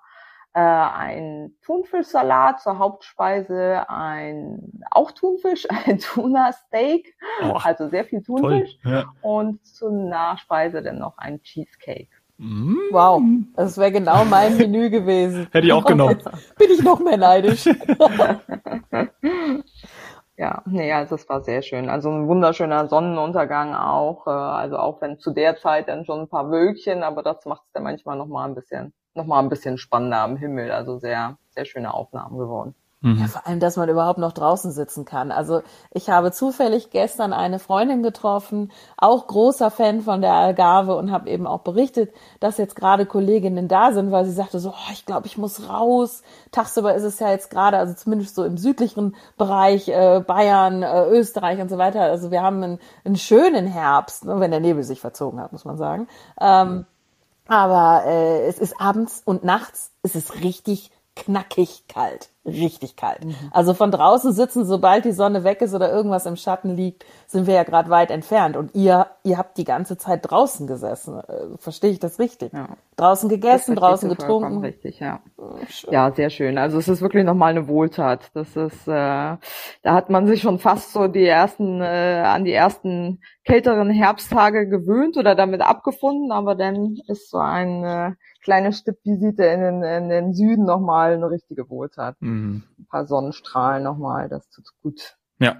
äh, 0.56 0.58
ein 0.58 1.54
Thunfischsalat 1.66 2.62
zur 2.62 2.78
Hauptspeise, 2.78 3.84
ein 3.90 4.80
auch 4.90 5.10
Thunfisch, 5.12 5.66
ein 5.86 5.98
Tuna-Steak, 5.98 7.14
oh, 7.42 7.58
also 7.62 7.90
sehr 7.90 8.06
viel 8.06 8.22
Thunfisch 8.22 8.78
ja. 8.82 9.04
und 9.20 9.64
zur 9.66 9.92
Nachspeise 9.92 10.82
dann 10.82 10.98
noch 10.98 11.18
ein 11.18 11.42
Cheesecake. 11.42 12.08
Mm. 12.38 12.74
Wow, 12.90 13.22
das 13.54 13.76
wäre 13.76 13.92
genau 13.92 14.24
mein 14.24 14.56
Menü 14.58 14.88
gewesen. 14.88 15.46
Hätte 15.52 15.66
ich 15.66 15.72
auch 15.74 15.84
genommen. 15.84 16.22
Bin 16.58 16.70
ich 16.70 16.82
noch 16.82 17.00
mehr 17.00 17.18
neidisch. 17.18 17.68
Ja, 20.38 20.62
nee, 20.66 20.92
also 20.92 21.14
es 21.14 21.26
war 21.30 21.42
sehr 21.42 21.62
schön. 21.62 21.88
Also 21.88 22.10
ein 22.10 22.28
wunderschöner 22.28 22.88
Sonnenuntergang 22.88 23.74
auch. 23.74 24.26
Äh, 24.26 24.30
also 24.30 24.76
auch 24.76 25.00
wenn 25.00 25.18
zu 25.18 25.30
der 25.30 25.56
Zeit 25.56 25.88
dann 25.88 26.04
schon 26.04 26.20
ein 26.20 26.28
paar 26.28 26.50
Wölkchen, 26.50 27.02
aber 27.02 27.22
das 27.22 27.46
macht 27.46 27.62
es 27.64 27.72
dann 27.72 27.84
manchmal 27.84 28.18
noch 28.18 28.26
mal 28.26 28.44
ein 28.44 28.54
bisschen, 28.54 28.92
noch 29.16 29.26
mal 29.26 29.40
ein 29.40 29.48
bisschen 29.48 29.78
spannender 29.78 30.18
am 30.18 30.36
Himmel. 30.36 30.70
Also 30.70 30.98
sehr, 30.98 31.38
sehr 31.50 31.64
schöne 31.64 31.92
Aufnahmen 31.92 32.38
geworden. 32.38 32.74
Mhm. 33.02 33.18
Ja, 33.20 33.26
vor 33.28 33.46
allem, 33.46 33.60
dass 33.60 33.76
man 33.76 33.88
überhaupt 33.88 34.18
noch 34.18 34.32
draußen 34.32 34.72
sitzen 34.72 35.04
kann. 35.04 35.30
Also 35.30 35.62
ich 35.92 36.08
habe 36.08 36.32
zufällig 36.32 36.90
gestern 36.90 37.32
eine 37.32 37.58
Freundin 37.58 38.02
getroffen, 38.02 38.72
auch 38.96 39.26
großer 39.26 39.70
Fan 39.70 40.00
von 40.00 40.22
der 40.22 40.32
Algarve 40.32 40.96
und 40.96 41.12
habe 41.12 41.28
eben 41.28 41.46
auch 41.46 41.60
berichtet, 41.60 42.12
dass 42.40 42.56
jetzt 42.56 42.74
gerade 42.74 43.04
Kolleginnen 43.04 43.68
da 43.68 43.92
sind, 43.92 44.12
weil 44.12 44.24
sie 44.24 44.32
sagte 44.32 44.58
so, 44.58 44.70
oh, 44.70 44.92
ich 44.92 45.04
glaube, 45.04 45.26
ich 45.26 45.36
muss 45.36 45.68
raus. 45.68 46.22
Tagsüber 46.52 46.94
ist 46.94 47.04
es 47.04 47.18
ja 47.20 47.30
jetzt 47.30 47.50
gerade, 47.50 47.76
also 47.76 47.92
zumindest 47.94 48.34
so 48.34 48.44
im 48.44 48.56
südlichen 48.56 49.14
Bereich, 49.36 49.88
äh, 49.88 50.20
Bayern, 50.26 50.82
äh, 50.82 51.06
Österreich 51.10 51.60
und 51.60 51.68
so 51.68 51.76
weiter. 51.76 52.00
Also 52.00 52.30
wir 52.30 52.42
haben 52.42 52.62
einen, 52.62 52.78
einen 53.04 53.16
schönen 53.16 53.66
Herbst, 53.66 54.24
ne, 54.24 54.40
wenn 54.40 54.50
der 54.50 54.60
Nebel 54.60 54.82
sich 54.82 55.00
verzogen 55.00 55.40
hat, 55.40 55.52
muss 55.52 55.64
man 55.66 55.76
sagen. 55.76 56.08
Ähm, 56.40 56.86
aber 57.46 58.04
äh, 58.06 58.46
es 58.46 58.58
ist 58.58 58.80
abends 58.80 59.22
und 59.24 59.44
nachts, 59.44 59.92
es 60.02 60.14
ist 60.14 60.42
richtig 60.42 60.90
knackig 61.14 61.84
kalt 61.88 62.30
richtig 62.46 62.96
kalt. 62.96 63.24
Mhm. 63.24 63.34
Also 63.50 63.74
von 63.74 63.90
draußen 63.90 64.32
sitzen, 64.32 64.64
sobald 64.64 65.04
die 65.04 65.12
Sonne 65.12 65.44
weg 65.44 65.60
ist 65.60 65.74
oder 65.74 65.92
irgendwas 65.92 66.26
im 66.26 66.36
Schatten 66.36 66.76
liegt, 66.76 67.04
sind 67.26 67.46
wir 67.46 67.54
ja 67.54 67.64
gerade 67.64 67.90
weit 67.90 68.10
entfernt. 68.10 68.56
Und 68.56 68.74
ihr, 68.74 69.06
ihr 69.24 69.38
habt 69.38 69.58
die 69.58 69.64
ganze 69.64 69.96
Zeit 69.96 70.30
draußen 70.30 70.66
gesessen. 70.66 71.18
Äh, 71.20 71.58
verstehe 71.58 71.90
ich 71.90 71.98
das 71.98 72.18
richtig? 72.18 72.52
Ja. 72.52 72.68
Draußen 72.96 73.28
gegessen, 73.28 73.76
draußen 73.76 74.08
getrunken. 74.08 74.58
Richtig, 74.58 75.00
ja. 75.00 75.20
Oh, 75.36 75.56
ja, 75.90 76.10
sehr 76.12 76.30
schön. 76.30 76.56
Also 76.56 76.78
es 76.78 76.88
ist 76.88 77.02
wirklich 77.02 77.24
nochmal 77.24 77.50
eine 77.50 77.68
Wohltat. 77.68 78.30
Das 78.34 78.56
ist, 78.56 78.88
äh, 78.88 78.90
da 78.90 79.38
hat 79.84 80.08
man 80.08 80.26
sich 80.26 80.40
schon 80.40 80.58
fast 80.58 80.92
so 80.92 81.06
die 81.08 81.26
ersten, 81.26 81.80
äh, 81.80 82.22
an 82.24 82.44
die 82.44 82.52
ersten 82.52 83.20
kälteren 83.44 83.90
Herbsttage 83.90 84.68
gewöhnt 84.68 85.16
oder 85.16 85.34
damit 85.34 85.60
abgefunden, 85.60 86.32
aber 86.32 86.54
dann 86.54 86.98
ist 87.06 87.30
so 87.30 87.38
ein 87.38 87.84
äh, 87.84 88.12
kleine 88.46 88.72
Stippvisite 88.72 89.44
in 89.44 89.60
den, 89.60 89.82
in 89.82 90.08
den 90.08 90.32
Süden 90.32 90.64
nochmal 90.64 91.14
eine 91.14 91.28
richtige 91.28 91.68
Wohltat. 91.68 92.14
Mhm. 92.20 92.62
Ein 92.78 92.86
paar 92.86 93.04
Sonnenstrahlen 93.04 93.82
nochmal, 93.82 94.28
das 94.28 94.48
tut 94.50 94.66
gut. 94.82 95.16
Ja, 95.40 95.56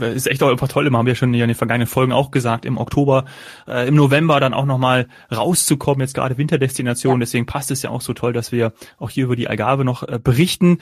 ist 0.00 0.26
echt 0.26 0.42
auch 0.42 0.50
einfach 0.50 0.68
toll. 0.68 0.86
Immer 0.86 0.96
haben 0.96 1.06
wir 1.06 1.14
schon 1.14 1.34
in 1.34 1.46
den 1.46 1.54
vergangenen 1.54 1.86
Folgen 1.86 2.12
auch 2.12 2.30
gesagt, 2.30 2.64
im 2.64 2.78
Oktober, 2.78 3.26
äh, 3.68 3.86
im 3.86 3.96
November 3.96 4.40
dann 4.40 4.54
auch 4.54 4.64
nochmal 4.64 5.08
rauszukommen, 5.30 6.00
jetzt 6.00 6.14
gerade 6.14 6.38
Winterdestination. 6.38 7.16
Ja. 7.16 7.18
Deswegen 7.20 7.44
passt 7.44 7.70
es 7.70 7.82
ja 7.82 7.90
auch 7.90 8.00
so 8.00 8.14
toll, 8.14 8.32
dass 8.32 8.50
wir 8.50 8.72
auch 8.96 9.10
hier 9.10 9.24
über 9.26 9.36
die 9.36 9.48
Algarve 9.48 9.84
noch 9.84 10.02
äh, 10.02 10.18
berichten. 10.18 10.78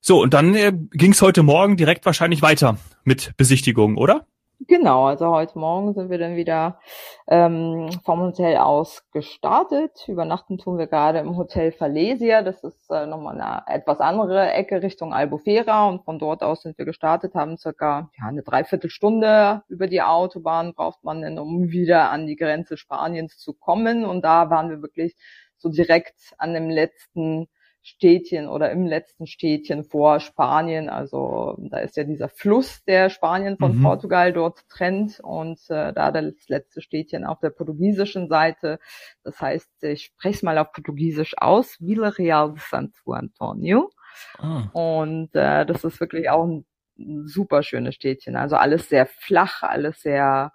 So, 0.00 0.22
und 0.22 0.32
dann 0.32 0.54
äh, 0.54 0.72
ging 0.92 1.12
es 1.12 1.20
heute 1.20 1.42
Morgen 1.42 1.76
direkt 1.76 2.06
wahrscheinlich 2.06 2.40
weiter 2.40 2.78
mit 3.04 3.36
Besichtigungen, 3.36 3.98
oder? 3.98 4.26
Genau, 4.60 5.04
also 5.04 5.28
heute 5.28 5.58
Morgen 5.58 5.92
sind 5.92 6.08
wir 6.08 6.16
dann 6.16 6.34
wieder 6.34 6.80
ähm, 7.28 7.90
vom 8.04 8.20
Hotel 8.20 8.56
aus 8.56 9.02
gestartet. 9.12 10.08
Übernachten 10.08 10.56
tun 10.56 10.78
wir 10.78 10.86
gerade 10.86 11.18
im 11.18 11.36
Hotel 11.36 11.72
Falesia. 11.72 12.40
Das 12.40 12.64
ist 12.64 12.90
äh, 12.90 13.04
nochmal 13.04 13.38
eine 13.38 13.62
etwas 13.66 14.00
andere 14.00 14.50
Ecke 14.50 14.82
Richtung 14.82 15.12
Albufera 15.12 15.86
und 15.88 16.04
von 16.04 16.18
dort 16.18 16.42
aus 16.42 16.62
sind 16.62 16.78
wir 16.78 16.86
gestartet, 16.86 17.34
haben 17.34 17.58
circa 17.58 18.10
ja, 18.18 18.28
eine 18.28 18.42
Dreiviertelstunde 18.42 19.62
über 19.68 19.88
die 19.88 20.00
Autobahn 20.00 20.72
braucht 20.72 21.04
man 21.04 21.20
dann, 21.20 21.38
um 21.38 21.70
wieder 21.70 22.10
an 22.10 22.26
die 22.26 22.36
Grenze 22.36 22.78
Spaniens 22.78 23.36
zu 23.36 23.52
kommen. 23.52 24.06
Und 24.06 24.24
da 24.24 24.48
waren 24.48 24.70
wir 24.70 24.80
wirklich 24.80 25.16
so 25.58 25.68
direkt 25.68 26.34
an 26.38 26.54
dem 26.54 26.70
letzten 26.70 27.48
Städtchen 27.86 28.48
oder 28.48 28.72
im 28.72 28.84
letzten 28.84 29.28
Städtchen 29.28 29.84
vor 29.84 30.18
Spanien. 30.18 30.88
Also 30.88 31.56
da 31.70 31.78
ist 31.78 31.96
ja 31.96 32.02
dieser 32.02 32.28
Fluss, 32.28 32.82
der 32.84 33.10
Spanien 33.10 33.58
von 33.58 33.78
mhm. 33.78 33.82
Portugal 33.82 34.32
dort 34.32 34.68
trennt 34.68 35.20
und 35.20 35.60
äh, 35.68 35.92
da 35.92 36.10
das 36.10 36.48
letzte 36.48 36.82
Städtchen 36.82 37.24
auf 37.24 37.38
der 37.38 37.50
portugiesischen 37.50 38.28
Seite. 38.28 38.80
Das 39.22 39.40
heißt, 39.40 39.84
ich 39.84 40.06
spreche 40.06 40.34
es 40.34 40.42
mal 40.42 40.58
auf 40.58 40.72
Portugiesisch 40.72 41.34
aus, 41.38 41.76
Villarreal 41.78 42.54
de 42.54 42.60
Santo 42.60 43.12
Antonio. 43.12 43.92
Ah. 44.38 44.68
Und 44.72 45.32
äh, 45.34 45.64
das 45.64 45.84
ist 45.84 46.00
wirklich 46.00 46.28
auch 46.28 46.44
ein 46.44 46.66
super 47.24 47.62
schönes 47.62 47.94
Städtchen. 47.94 48.34
Also 48.34 48.56
alles 48.56 48.88
sehr 48.88 49.06
flach, 49.06 49.62
alles 49.62 50.00
sehr 50.00 50.52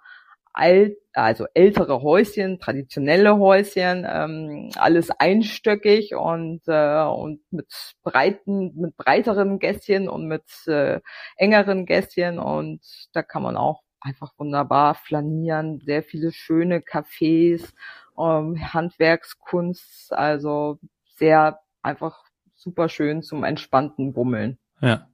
alt, 0.52 0.96
also 1.12 1.46
ältere 1.54 2.02
Häuschen, 2.02 2.58
traditionelle 2.58 3.38
Häuschen, 3.38 4.06
ähm, 4.08 4.70
alles 4.76 5.10
einstöckig 5.10 6.14
und 6.14 6.62
äh, 6.66 7.04
und 7.04 7.40
mit 7.50 7.68
breiten, 8.02 8.72
mit 8.76 8.96
breiteren 8.96 9.58
Gässchen 9.58 10.08
und 10.08 10.26
mit 10.26 10.44
äh, 10.66 11.00
engeren 11.36 11.86
Gässchen 11.86 12.38
und 12.38 12.80
da 13.12 13.22
kann 13.22 13.42
man 13.42 13.56
auch 13.56 13.82
einfach 14.00 14.32
wunderbar 14.36 14.94
flanieren, 14.94 15.80
sehr 15.84 16.02
viele 16.02 16.32
schöne 16.32 16.80
Cafés, 16.80 17.72
ähm, 18.18 18.58
Handwerkskunst, 18.72 20.12
also 20.12 20.78
sehr 21.16 21.60
einfach 21.82 22.24
super 22.54 22.88
schön 22.88 23.22
zum 23.22 23.44
entspannten 23.44 24.12
Bummeln. 24.12 24.58
Ja. 24.80 25.08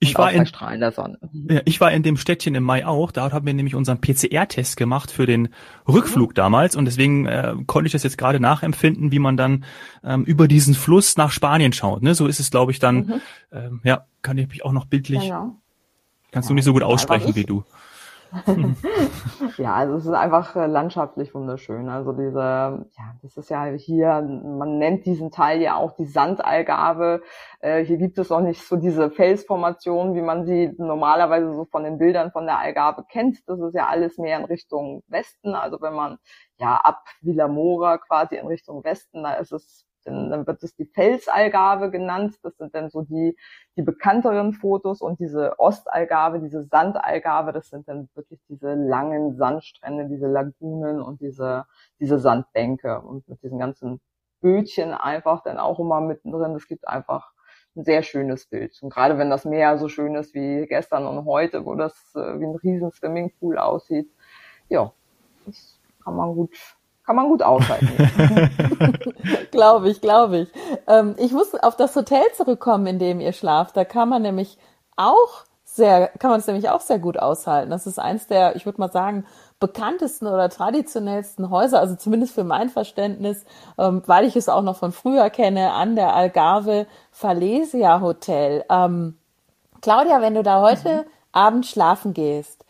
Ich 0.00 0.18
war, 0.18 0.32
in, 0.32 0.44
Sonne. 0.92 1.18
Ja, 1.32 1.60
ich 1.64 1.80
war 1.80 1.90
in 1.92 2.02
dem 2.02 2.16
Städtchen 2.16 2.54
im 2.54 2.62
Mai 2.62 2.84
auch. 2.84 3.10
Da 3.10 3.32
haben 3.32 3.46
wir 3.46 3.54
nämlich 3.54 3.74
unseren 3.74 4.00
PCR-Test 4.00 4.76
gemacht 4.76 5.10
für 5.10 5.24
den 5.24 5.48
Rückflug 5.88 6.30
mhm. 6.30 6.34
damals 6.34 6.76
und 6.76 6.84
deswegen 6.84 7.26
äh, 7.26 7.54
konnte 7.66 7.86
ich 7.86 7.92
das 7.92 8.02
jetzt 8.02 8.18
gerade 8.18 8.40
nachempfinden, 8.40 9.12
wie 9.12 9.18
man 9.18 9.36
dann 9.36 9.64
ähm, 10.02 10.24
über 10.24 10.46
diesen 10.46 10.74
Fluss 10.74 11.16
nach 11.16 11.30
Spanien 11.30 11.72
schaut. 11.72 12.02
Ne? 12.02 12.14
So 12.14 12.26
ist 12.26 12.40
es, 12.40 12.50
glaube 12.50 12.72
ich, 12.72 12.80
dann. 12.80 12.96
Mhm. 12.96 13.20
Ähm, 13.52 13.80
ja, 13.84 14.04
kann 14.20 14.36
ich 14.36 14.48
mich 14.48 14.64
auch 14.64 14.72
noch 14.72 14.84
bildlich. 14.84 15.22
Ja, 15.22 15.28
ja. 15.28 15.52
Kannst 16.32 16.50
du 16.50 16.54
nicht 16.54 16.64
so 16.64 16.72
gut 16.72 16.82
aussprechen 16.82 17.36
wie 17.36 17.44
du. 17.44 17.64
ja, 19.58 19.74
also 19.74 19.94
es 19.96 20.06
ist 20.06 20.12
einfach 20.12 20.56
äh, 20.56 20.66
landschaftlich 20.66 21.34
wunderschön. 21.34 21.88
Also 21.88 22.12
diese, 22.12 22.38
ja, 22.38 23.16
das 23.22 23.36
ist 23.36 23.50
ja 23.50 23.64
hier, 23.66 24.20
man 24.22 24.78
nennt 24.78 25.06
diesen 25.06 25.30
Teil 25.30 25.60
ja 25.60 25.76
auch 25.76 25.92
die 25.92 26.06
Sandalgarve. 26.06 27.22
Äh, 27.60 27.84
hier 27.84 27.96
gibt 27.96 28.18
es 28.18 28.32
auch 28.32 28.40
nicht 28.40 28.62
so 28.62 28.76
diese 28.76 29.10
Felsformation, 29.10 30.14
wie 30.14 30.22
man 30.22 30.44
sie 30.44 30.72
normalerweise 30.78 31.52
so 31.54 31.64
von 31.64 31.84
den 31.84 31.98
Bildern 31.98 32.32
von 32.32 32.46
der 32.46 32.58
Algarve 32.58 33.04
kennt. 33.08 33.38
Das 33.46 33.60
ist 33.60 33.74
ja 33.74 33.86
alles 33.86 34.18
mehr 34.18 34.38
in 34.38 34.44
Richtung 34.44 35.02
Westen. 35.06 35.54
Also 35.54 35.80
wenn 35.80 35.94
man 35.94 36.18
ja 36.58 36.76
ab 36.76 37.04
Villamora 37.20 37.98
quasi 37.98 38.36
in 38.36 38.46
Richtung 38.46 38.82
Westen, 38.84 39.22
da 39.22 39.34
ist 39.34 39.52
es 39.52 39.86
dann, 40.04 40.30
dann 40.30 40.46
wird 40.46 40.62
es 40.62 40.74
die 40.74 40.84
Felsalgarve 40.84 41.90
genannt. 41.90 42.36
Das 42.42 42.56
sind 42.56 42.74
dann 42.74 42.90
so 42.90 43.02
die, 43.02 43.36
die 43.76 43.82
bekannteren 43.82 44.52
Fotos 44.52 45.00
und 45.00 45.20
diese 45.20 45.58
Ostalgarve, 45.58 46.40
diese 46.40 46.62
Sandalgarve, 46.62 47.52
das 47.52 47.68
sind 47.68 47.88
dann 47.88 48.08
wirklich 48.14 48.40
diese 48.48 48.74
langen 48.74 49.36
Sandstrände, 49.36 50.06
diese 50.06 50.26
Lagunen 50.26 51.00
und 51.00 51.20
diese, 51.20 51.66
diese 52.00 52.18
Sandbänke 52.18 53.00
und 53.00 53.28
mit 53.28 53.42
diesen 53.42 53.58
ganzen 53.58 54.00
Bötchen 54.40 54.92
einfach 54.92 55.42
dann 55.42 55.58
auch 55.58 55.80
immer 55.80 56.00
mittendrin. 56.00 56.54
Es 56.54 56.68
gibt 56.68 56.86
einfach 56.86 57.32
ein 57.76 57.84
sehr 57.84 58.02
schönes 58.02 58.46
Bild. 58.46 58.78
Und 58.82 58.92
gerade 58.92 59.18
wenn 59.18 59.30
das 59.30 59.44
Meer 59.44 59.78
so 59.78 59.88
schön 59.88 60.14
ist 60.14 60.34
wie 60.34 60.66
gestern 60.66 61.06
und 61.06 61.24
heute, 61.24 61.64
wo 61.64 61.74
das 61.74 61.94
äh, 62.14 62.38
wie 62.38 62.44
ein 62.44 62.56
riesen 62.56 62.92
Swimmingpool 62.92 63.58
aussieht, 63.58 64.08
ja, 64.68 64.92
das 65.46 65.80
kann 66.02 66.16
man 66.16 66.34
gut 66.34 66.56
kann 67.04 67.16
man 67.16 67.28
gut 67.28 67.42
aushalten. 67.42 67.88
glaube 69.50 69.90
ich, 69.90 70.00
glaube 70.00 70.38
ich. 70.38 70.48
Ähm, 70.86 71.14
ich 71.18 71.32
muss 71.32 71.54
auf 71.54 71.76
das 71.76 71.94
Hotel 71.96 72.22
zurückkommen, 72.34 72.86
in 72.86 72.98
dem 72.98 73.20
ihr 73.20 73.32
schlaft. 73.32 73.76
Da 73.76 73.84
kann 73.84 74.08
man 74.08 74.22
nämlich 74.22 74.58
auch 74.96 75.44
sehr, 75.64 76.08
kann 76.18 76.30
man 76.30 76.40
es 76.40 76.46
nämlich 76.46 76.68
auch 76.70 76.80
sehr 76.80 76.98
gut 76.98 77.18
aushalten. 77.18 77.70
Das 77.70 77.86
ist 77.86 77.98
eins 77.98 78.26
der, 78.26 78.56
ich 78.56 78.64
würde 78.64 78.80
mal 78.80 78.92
sagen, 78.92 79.26
bekanntesten 79.60 80.26
oder 80.26 80.48
traditionellsten 80.48 81.50
Häuser, 81.50 81.80
also 81.80 81.96
zumindest 81.96 82.34
für 82.34 82.44
mein 82.44 82.68
Verständnis, 82.68 83.44
ähm, 83.78 84.02
weil 84.06 84.24
ich 84.24 84.36
es 84.36 84.48
auch 84.48 84.62
noch 84.62 84.76
von 84.76 84.92
früher 84.92 85.30
kenne, 85.30 85.72
an 85.72 85.96
der 85.96 86.14
Algarve 86.14 86.86
Falesia 87.10 88.00
Hotel. 88.00 88.64
Ähm, 88.70 89.18
Claudia, 89.82 90.20
wenn 90.20 90.34
du 90.34 90.42
da 90.42 90.60
heute 90.62 91.02
mhm. 91.02 91.08
Abend 91.32 91.66
schlafen 91.66 92.14
gehst, 92.14 92.63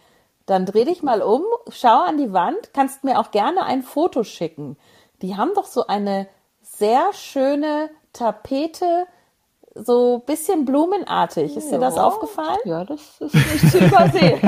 dann 0.47 0.67
dreh 0.67 0.85
dich 0.85 1.03
mal 1.03 1.23
um, 1.23 1.43
schau 1.71 2.03
an 2.03 2.19
die 2.19 2.33
Wand, 2.33 2.75
kannst 2.75 3.05
mir 3.05 3.19
auch 3.19 3.31
gerne 3.31 3.65
ein 3.65 3.83
Foto 3.83 4.25
schicken. 4.25 4.77
Die 5.23 5.37
haben 5.37 5.53
doch 5.55 5.67
so 5.67 5.87
eine 5.87 6.29
sehr 6.61 7.13
schöne 7.13 7.91
Tapete, 8.13 9.07
so 9.75 10.19
bisschen 10.19 10.65
blumenartig. 10.65 11.57
Ist 11.57 11.71
ja. 11.71 11.79
dir 11.79 11.85
das 11.85 11.99
aufgefallen? 11.99 12.59
Ja, 12.65 12.85
das 12.85 13.21
ist 13.21 13.35
nicht 13.35 13.71
zu 13.71 13.79
übersehen. 13.87 14.41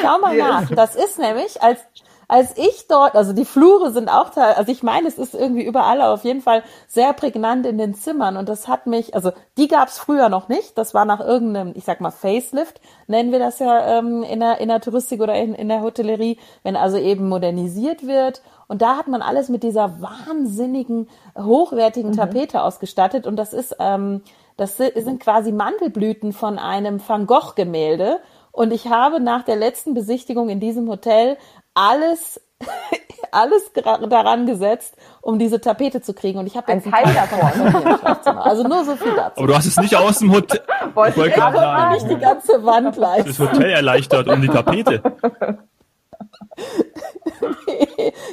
Schau 0.00 0.18
mal 0.18 0.36
nach. 0.36 0.70
Das 0.70 0.94
ist 0.96 1.18
nämlich, 1.18 1.62
als 1.62 1.80
als 2.28 2.56
ich 2.56 2.86
dort, 2.88 3.14
also 3.14 3.32
die 3.32 3.44
Flure 3.44 3.92
sind 3.92 4.08
auch 4.08 4.36
also 4.36 4.72
ich 4.72 4.82
meine, 4.82 5.08
es 5.08 5.18
ist 5.18 5.34
irgendwie 5.34 5.64
überall 5.64 6.00
auf 6.00 6.24
jeden 6.24 6.40
Fall 6.40 6.62
sehr 6.88 7.12
prägnant 7.12 7.66
in 7.66 7.78
den 7.78 7.94
Zimmern. 7.94 8.36
Und 8.36 8.48
das 8.48 8.68
hat 8.68 8.86
mich, 8.86 9.14
also 9.14 9.32
die 9.58 9.68
gab 9.68 9.88
es 9.88 9.98
früher 9.98 10.28
noch 10.28 10.48
nicht, 10.48 10.78
das 10.78 10.94
war 10.94 11.04
nach 11.04 11.20
irgendeinem, 11.20 11.72
ich 11.76 11.84
sag 11.84 12.00
mal 12.00 12.10
Facelift, 12.10 12.80
nennen 13.06 13.32
wir 13.32 13.38
das 13.38 13.58
ja 13.58 13.98
ähm, 13.98 14.22
in, 14.22 14.40
der, 14.40 14.60
in 14.60 14.68
der 14.68 14.80
Touristik 14.80 15.20
oder 15.20 15.34
in, 15.34 15.54
in 15.54 15.68
der 15.68 15.82
Hotellerie, 15.82 16.38
wenn 16.62 16.76
also 16.76 16.96
eben 16.96 17.28
modernisiert 17.28 18.06
wird. 18.06 18.42
Und 18.68 18.80
da 18.80 18.96
hat 18.96 19.08
man 19.08 19.20
alles 19.20 19.50
mit 19.50 19.62
dieser 19.62 20.00
wahnsinnigen, 20.00 21.08
hochwertigen 21.38 22.12
mhm. 22.12 22.16
Tapete 22.16 22.62
ausgestattet. 22.62 23.26
Und 23.26 23.36
das 23.36 23.52
ist, 23.52 23.76
ähm, 23.78 24.22
das 24.56 24.76
sind 24.76 25.20
quasi 25.20 25.52
Mandelblüten 25.52 26.32
von 26.32 26.58
einem 26.58 27.00
Van 27.06 27.26
Gogh 27.26 27.52
Gemälde 27.54 28.20
Und 28.50 28.72
ich 28.72 28.88
habe 28.88 29.20
nach 29.20 29.42
der 29.42 29.56
letzten 29.56 29.94
Besichtigung 29.94 30.48
in 30.48 30.60
diesem 30.60 30.88
Hotel 30.88 31.36
alles 31.74 32.40
alles 33.30 33.72
daran 33.72 34.46
gesetzt, 34.46 34.96
um 35.20 35.38
diese 35.38 35.60
Tapete 35.60 36.00
zu 36.00 36.14
kriegen. 36.14 36.38
Und 36.38 36.46
ich 36.46 36.56
habe 36.56 36.72
jetzt 36.72 36.86
ein 36.86 36.92
Teil 36.92 37.14
davon. 37.14 38.38
Also 38.38 38.62
nur 38.62 38.84
so 38.84 38.96
viel 38.96 39.14
dazu. 39.14 39.38
Aber 39.38 39.46
du 39.46 39.54
hast 39.56 39.66
es 39.66 39.76
nicht 39.78 39.96
aus 39.96 40.18
dem 40.18 40.32
Hotel. 40.32 40.60
ich 40.88 40.96
wollte 40.96 41.30
gerade 41.30 41.94
nicht 41.94 42.10
die 42.10 42.18
ganze 42.18 42.64
Wand 42.64 42.96
leisten. 42.96 43.28
Das 43.28 43.38
Hotel 43.38 43.70
erleichtert 43.70 44.28
um 44.28 44.40
die 44.40 44.48
Tapete. 44.48 45.02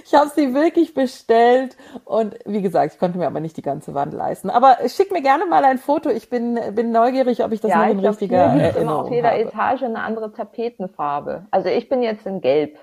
ich 0.04 0.14
habe 0.14 0.30
sie 0.36 0.54
wirklich 0.54 0.94
bestellt 0.94 1.78
und 2.06 2.36
wie 2.46 2.62
gesagt, 2.62 2.94
ich 2.94 3.00
konnte 3.00 3.18
mir 3.18 3.28
aber 3.28 3.40
nicht 3.40 3.58
die 3.58 3.62
ganze 3.62 3.94
Wand 3.94 4.14
leisten. 4.14 4.50
Aber 4.50 4.78
schick 4.88 5.12
mir 5.12 5.22
gerne 5.22 5.46
mal 5.46 5.64
ein 5.64 5.78
Foto. 5.78 6.10
Ich 6.10 6.30
bin, 6.30 6.60
bin 6.74 6.92
neugierig, 6.92 7.44
ob 7.44 7.52
ich 7.52 7.62
das 7.62 7.72
ja, 7.72 7.86
noch 7.86 7.90
in 7.90 8.00
richtiger 8.00 8.38
Erinnerung 8.38 9.06
auf 9.06 9.12
jeder 9.12 9.30
habe. 9.30 9.40
Etage 9.40 9.84
eine 9.84 10.02
andere 10.02 10.32
Tapetenfarbe. 10.34 11.46
Also 11.52 11.70
ich 11.70 11.88
bin 11.90 12.02
jetzt 12.04 12.26
in 12.26 12.42
Gelb 12.42 12.78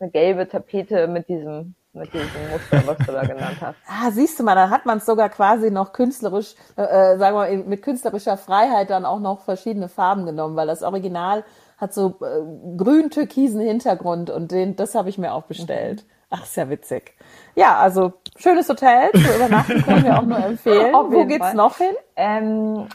eine 0.00 0.10
gelbe 0.10 0.48
Tapete 0.48 1.06
mit 1.06 1.28
diesem 1.28 1.74
mit 1.96 2.12
diesem 2.12 2.50
Muster, 2.50 2.86
was 2.86 2.98
du 3.06 3.12
da 3.12 3.22
genannt 3.22 3.56
hast. 3.60 3.76
Ah, 3.86 4.10
siehst 4.10 4.38
du 4.38 4.44
mal, 4.44 4.54
dann 4.54 4.70
hat 4.70 4.84
man 4.84 4.98
es 4.98 5.06
sogar 5.06 5.30
quasi 5.30 5.70
noch 5.70 5.92
künstlerisch, 5.92 6.54
äh, 6.76 6.82
äh 6.82 7.16
sagen 7.16 7.34
wir 7.34 7.40
mal, 7.40 7.56
mit 7.56 7.82
künstlerischer 7.82 8.36
Freiheit 8.36 8.90
dann 8.90 9.06
auch 9.06 9.18
noch 9.18 9.40
verschiedene 9.40 9.88
Farben 9.88 10.26
genommen, 10.26 10.56
weil 10.56 10.66
das 10.66 10.82
Original 10.82 11.44
hat 11.78 11.94
so 11.94 12.18
äh, 12.20 12.76
grün-türkisen 12.76 13.60
Hintergrund 13.60 14.30
und 14.30 14.50
den, 14.52 14.76
das 14.76 14.94
habe 14.94 15.08
ich 15.08 15.18
mir 15.18 15.32
auch 15.32 15.44
bestellt. 15.44 16.02
Mhm. 16.02 16.10
Ach, 16.30 16.42
ist 16.42 16.56
ja 16.56 16.68
witzig. 16.68 17.14
Ja, 17.54 17.78
also 17.78 18.14
schönes 18.36 18.68
Hotel, 18.68 19.10
zu 19.12 19.34
übernachten 19.34 19.82
können 19.82 20.04
wir 20.04 20.18
auch 20.18 20.22
nur 20.22 20.38
empfehlen. 20.44 20.92
Wo 20.92 21.24
geht's 21.24 21.46
Fall. 21.46 21.54
noch 21.54 21.76
hin? 21.76 21.94
Ähm, 22.16 22.88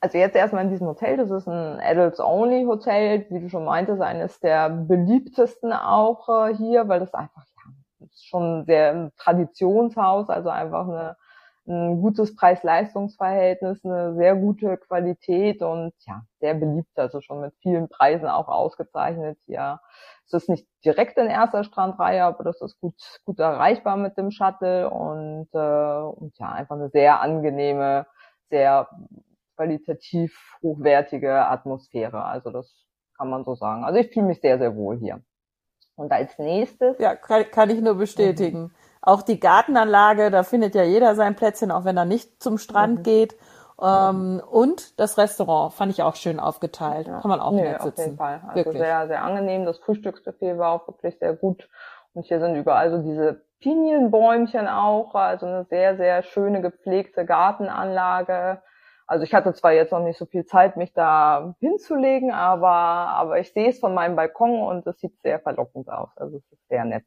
also 0.00 0.18
jetzt 0.18 0.36
erstmal 0.36 0.64
in 0.64 0.70
diesem 0.70 0.86
Hotel, 0.86 1.18
das 1.18 1.30
ist 1.30 1.46
ein 1.46 1.78
Adults-Only-Hotel, 1.80 3.26
wie 3.28 3.40
du 3.40 3.48
schon 3.50 3.64
meintest, 3.64 4.00
eines 4.00 4.40
der 4.40 4.70
beliebtesten 4.70 5.72
auch 5.72 6.28
äh, 6.28 6.54
hier, 6.54 6.88
weil 6.88 7.00
das 7.00 7.12
einfach, 7.12 7.44
ja, 7.56 8.06
ist 8.06 8.26
schon 8.26 8.64
sehr 8.64 8.92
ein 8.92 9.12
Traditionshaus, 9.16 10.30
also 10.30 10.48
einfach 10.48 10.88
eine, 10.88 11.16
ein 11.66 12.00
gutes 12.00 12.34
Preis-Leistungs-Verhältnis, 12.34 13.84
eine 13.84 14.14
sehr 14.14 14.36
gute 14.36 14.78
Qualität 14.78 15.62
und 15.62 15.92
ja, 16.06 16.22
sehr 16.40 16.54
beliebt, 16.54 16.98
also 16.98 17.20
schon 17.20 17.42
mit 17.42 17.54
vielen 17.60 17.88
Preisen 17.90 18.26
auch 18.26 18.48
ausgezeichnet 18.48 19.38
hier. 19.44 19.80
Es 20.26 20.32
ist 20.32 20.48
nicht 20.48 20.66
direkt 20.84 21.18
in 21.18 21.26
erster 21.26 21.62
Strandreihe, 21.62 22.24
aber 22.24 22.44
das 22.44 22.62
ist 22.62 22.80
gut, 22.80 22.94
gut 23.24 23.38
erreichbar 23.38 23.96
mit 23.98 24.16
dem 24.16 24.30
Shuttle 24.30 24.88
und, 24.88 25.48
äh, 25.52 25.58
und 25.58 26.38
ja, 26.38 26.52
einfach 26.52 26.76
eine 26.76 26.88
sehr 26.88 27.20
angenehme, 27.20 28.06
sehr 28.48 28.88
qualitativ 29.60 30.56
hochwertige 30.62 31.46
Atmosphäre. 31.46 32.24
Also 32.24 32.50
das 32.50 32.86
kann 33.18 33.28
man 33.28 33.44
so 33.44 33.54
sagen. 33.54 33.84
Also 33.84 33.98
ich 33.98 34.10
fühle 34.10 34.26
mich 34.26 34.40
sehr, 34.40 34.58
sehr 34.58 34.74
wohl 34.74 34.98
hier. 34.98 35.20
Und 35.96 36.12
als 36.12 36.38
nächstes. 36.38 36.98
Ja, 36.98 37.14
kann, 37.14 37.44
kann 37.50 37.68
ich 37.68 37.82
nur 37.82 37.94
bestätigen. 37.96 38.62
Mhm. 38.62 38.70
Auch 39.02 39.20
die 39.20 39.38
Gartenanlage, 39.38 40.30
da 40.30 40.44
findet 40.44 40.74
ja 40.74 40.82
jeder 40.82 41.14
sein 41.14 41.36
Plätzchen, 41.36 41.70
auch 41.70 41.84
wenn 41.84 41.98
er 41.98 42.06
nicht 42.06 42.42
zum 42.42 42.56
Strand 42.56 43.00
mhm. 43.00 43.02
geht. 43.02 43.36
Ähm, 43.82 44.42
und 44.50 44.98
das 44.98 45.18
Restaurant 45.18 45.74
fand 45.74 45.92
ich 45.92 46.02
auch 46.02 46.16
schön 46.16 46.40
aufgeteilt. 46.40 47.06
Ja. 47.06 47.20
Kann 47.20 47.28
man 47.28 47.40
auch 47.40 47.52
nee, 47.52 47.62
nett 47.62 47.82
sitzen. 47.82 48.00
Auf 48.00 48.06
jeden 48.06 48.16
Fall. 48.16 48.40
Also 48.46 48.56
wirklich. 48.56 48.78
sehr, 48.78 49.06
sehr 49.08 49.22
angenehm. 49.22 49.66
Das 49.66 49.78
Frühstücksbuffet 49.80 50.56
war 50.56 50.72
auch 50.72 50.88
wirklich 50.88 51.18
sehr 51.18 51.34
gut. 51.34 51.68
Und 52.14 52.24
hier 52.24 52.40
sind 52.40 52.56
überall 52.56 52.90
so 52.90 52.98
diese 53.02 53.42
Pinienbäumchen 53.60 54.68
auch. 54.68 55.14
Also 55.14 55.44
eine 55.44 55.64
sehr, 55.66 55.98
sehr 55.98 56.22
schöne 56.22 56.62
gepflegte 56.62 57.26
Gartenanlage. 57.26 58.62
Also 59.10 59.24
ich 59.24 59.34
hatte 59.34 59.52
zwar 59.54 59.72
jetzt 59.72 59.90
noch 59.90 60.04
nicht 60.04 60.18
so 60.18 60.24
viel 60.24 60.46
Zeit, 60.46 60.76
mich 60.76 60.92
da 60.92 61.56
hinzulegen, 61.58 62.30
aber, 62.30 62.68
aber 62.70 63.40
ich 63.40 63.52
sehe 63.52 63.70
es 63.70 63.80
von 63.80 63.92
meinem 63.92 64.14
Balkon 64.14 64.62
und 64.62 64.86
es 64.86 65.00
sieht 65.00 65.20
sehr 65.20 65.40
verlockend 65.40 65.90
aus. 65.90 66.10
Also 66.14 66.36
es 66.36 66.52
ist 66.52 66.68
sehr 66.68 66.84
nett. 66.84 67.04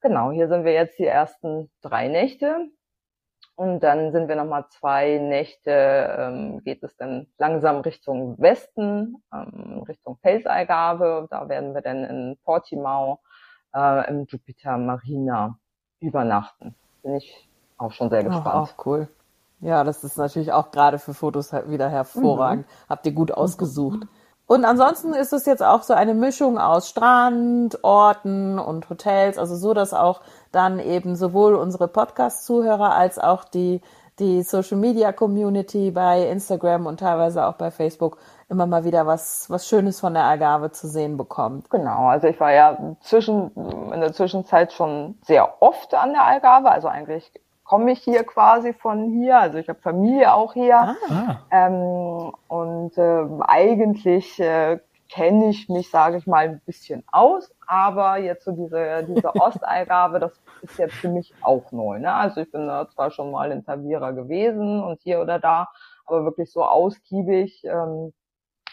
Genau, 0.00 0.30
hier 0.30 0.48
sind 0.48 0.64
wir 0.64 0.72
jetzt 0.72 0.98
die 0.98 1.04
ersten 1.04 1.70
drei 1.82 2.08
Nächte. 2.08 2.70
Und 3.56 3.80
dann 3.80 4.10
sind 4.10 4.28
wir 4.28 4.36
nochmal 4.36 4.68
zwei 4.70 5.18
Nächte, 5.18 6.16
ähm, 6.18 6.62
geht 6.64 6.82
es 6.82 6.96
dann 6.96 7.26
langsam 7.36 7.80
Richtung 7.80 8.38
Westen, 8.38 9.22
ähm, 9.30 9.84
Richtung 9.86 10.16
Felseigabe. 10.22 11.26
Da 11.28 11.46
werden 11.50 11.74
wir 11.74 11.82
dann 11.82 12.04
in 12.04 12.38
Portimao 12.42 13.20
äh, 13.74 14.08
im 14.08 14.24
Jupiter 14.24 14.78
Marina 14.78 15.58
übernachten. 16.00 16.74
Bin 17.02 17.16
ich 17.16 17.50
auch 17.76 17.92
schon 17.92 18.08
sehr 18.08 18.24
gespannt. 18.24 18.46
Auch, 18.46 18.78
auch 18.78 18.86
cool. 18.86 19.08
Ja, 19.60 19.84
das 19.84 20.04
ist 20.04 20.16
natürlich 20.16 20.52
auch 20.52 20.70
gerade 20.70 20.98
für 20.98 21.14
Fotos 21.14 21.52
wieder 21.52 21.88
hervorragend. 21.88 22.66
Mhm. 22.66 22.88
Habt 22.88 23.06
ihr 23.06 23.12
gut 23.12 23.32
ausgesucht. 23.32 24.06
Und 24.48 24.64
ansonsten 24.64 25.12
ist 25.12 25.34
es 25.34 25.44
jetzt 25.44 25.62
auch 25.62 25.82
so 25.82 25.92
eine 25.92 26.14
Mischung 26.14 26.58
aus 26.58 26.88
Strand, 26.88 27.84
Orten 27.84 28.58
und 28.58 28.88
Hotels, 28.88 29.36
also 29.36 29.56
so, 29.56 29.74
dass 29.74 29.92
auch 29.92 30.22
dann 30.52 30.78
eben 30.78 31.16
sowohl 31.16 31.54
unsere 31.54 31.86
Podcast-Zuhörer 31.86 32.94
als 32.94 33.18
auch 33.18 33.44
die, 33.44 33.82
die 34.18 34.42
Social 34.42 34.78
Media 34.78 35.12
Community 35.12 35.90
bei 35.90 36.30
Instagram 36.30 36.86
und 36.86 37.00
teilweise 37.00 37.44
auch 37.44 37.54
bei 37.54 37.70
Facebook 37.70 38.16
immer 38.48 38.64
mal 38.64 38.84
wieder 38.84 39.06
was, 39.06 39.50
was 39.50 39.68
Schönes 39.68 40.00
von 40.00 40.14
der 40.14 40.24
Agave 40.24 40.72
zu 40.72 40.88
sehen 40.88 41.18
bekommt. 41.18 41.68
Genau, 41.68 42.06
also 42.06 42.26
ich 42.26 42.40
war 42.40 42.52
ja 42.52 42.96
zwischen, 43.02 43.50
in 43.92 44.00
der 44.00 44.14
Zwischenzeit 44.14 44.72
schon 44.72 45.18
sehr 45.26 45.60
oft 45.62 45.92
an 45.94 46.12
der 46.12 46.24
Algarve, 46.24 46.70
also 46.70 46.88
eigentlich 46.88 47.30
komme 47.68 47.92
ich 47.92 48.00
hier 48.00 48.24
quasi 48.24 48.72
von 48.72 49.10
hier, 49.10 49.38
also 49.38 49.58
ich 49.58 49.68
habe 49.68 49.78
Familie 49.80 50.32
auch 50.32 50.54
hier. 50.54 50.96
Ah. 51.10 51.36
Ähm, 51.50 52.32
und 52.48 52.96
äh, 52.96 53.26
eigentlich 53.46 54.40
äh, 54.40 54.80
kenne 55.10 55.50
ich 55.50 55.68
mich, 55.68 55.90
sage 55.90 56.16
ich 56.16 56.26
mal, 56.26 56.48
ein 56.48 56.60
bisschen 56.64 57.04
aus, 57.12 57.54
aber 57.66 58.16
jetzt 58.16 58.46
so 58.46 58.52
diese, 58.52 59.04
diese 59.04 59.34
Osteigabe, 59.36 60.18
das 60.18 60.32
ist 60.62 60.78
jetzt 60.78 60.94
für 60.94 61.10
mich 61.10 61.34
auch 61.42 61.70
neu. 61.70 61.98
Ne? 61.98 62.10
Also 62.10 62.40
ich 62.40 62.50
bin 62.50 62.66
da 62.66 62.88
zwar 62.88 63.10
schon 63.10 63.30
mal 63.30 63.52
in 63.52 63.62
Tavira 63.62 64.12
gewesen 64.12 64.82
und 64.82 65.02
hier 65.02 65.20
oder 65.20 65.38
da, 65.38 65.68
aber 66.06 66.24
wirklich 66.24 66.50
so 66.50 66.64
ausgiebig 66.64 67.64
ähm, 67.64 68.14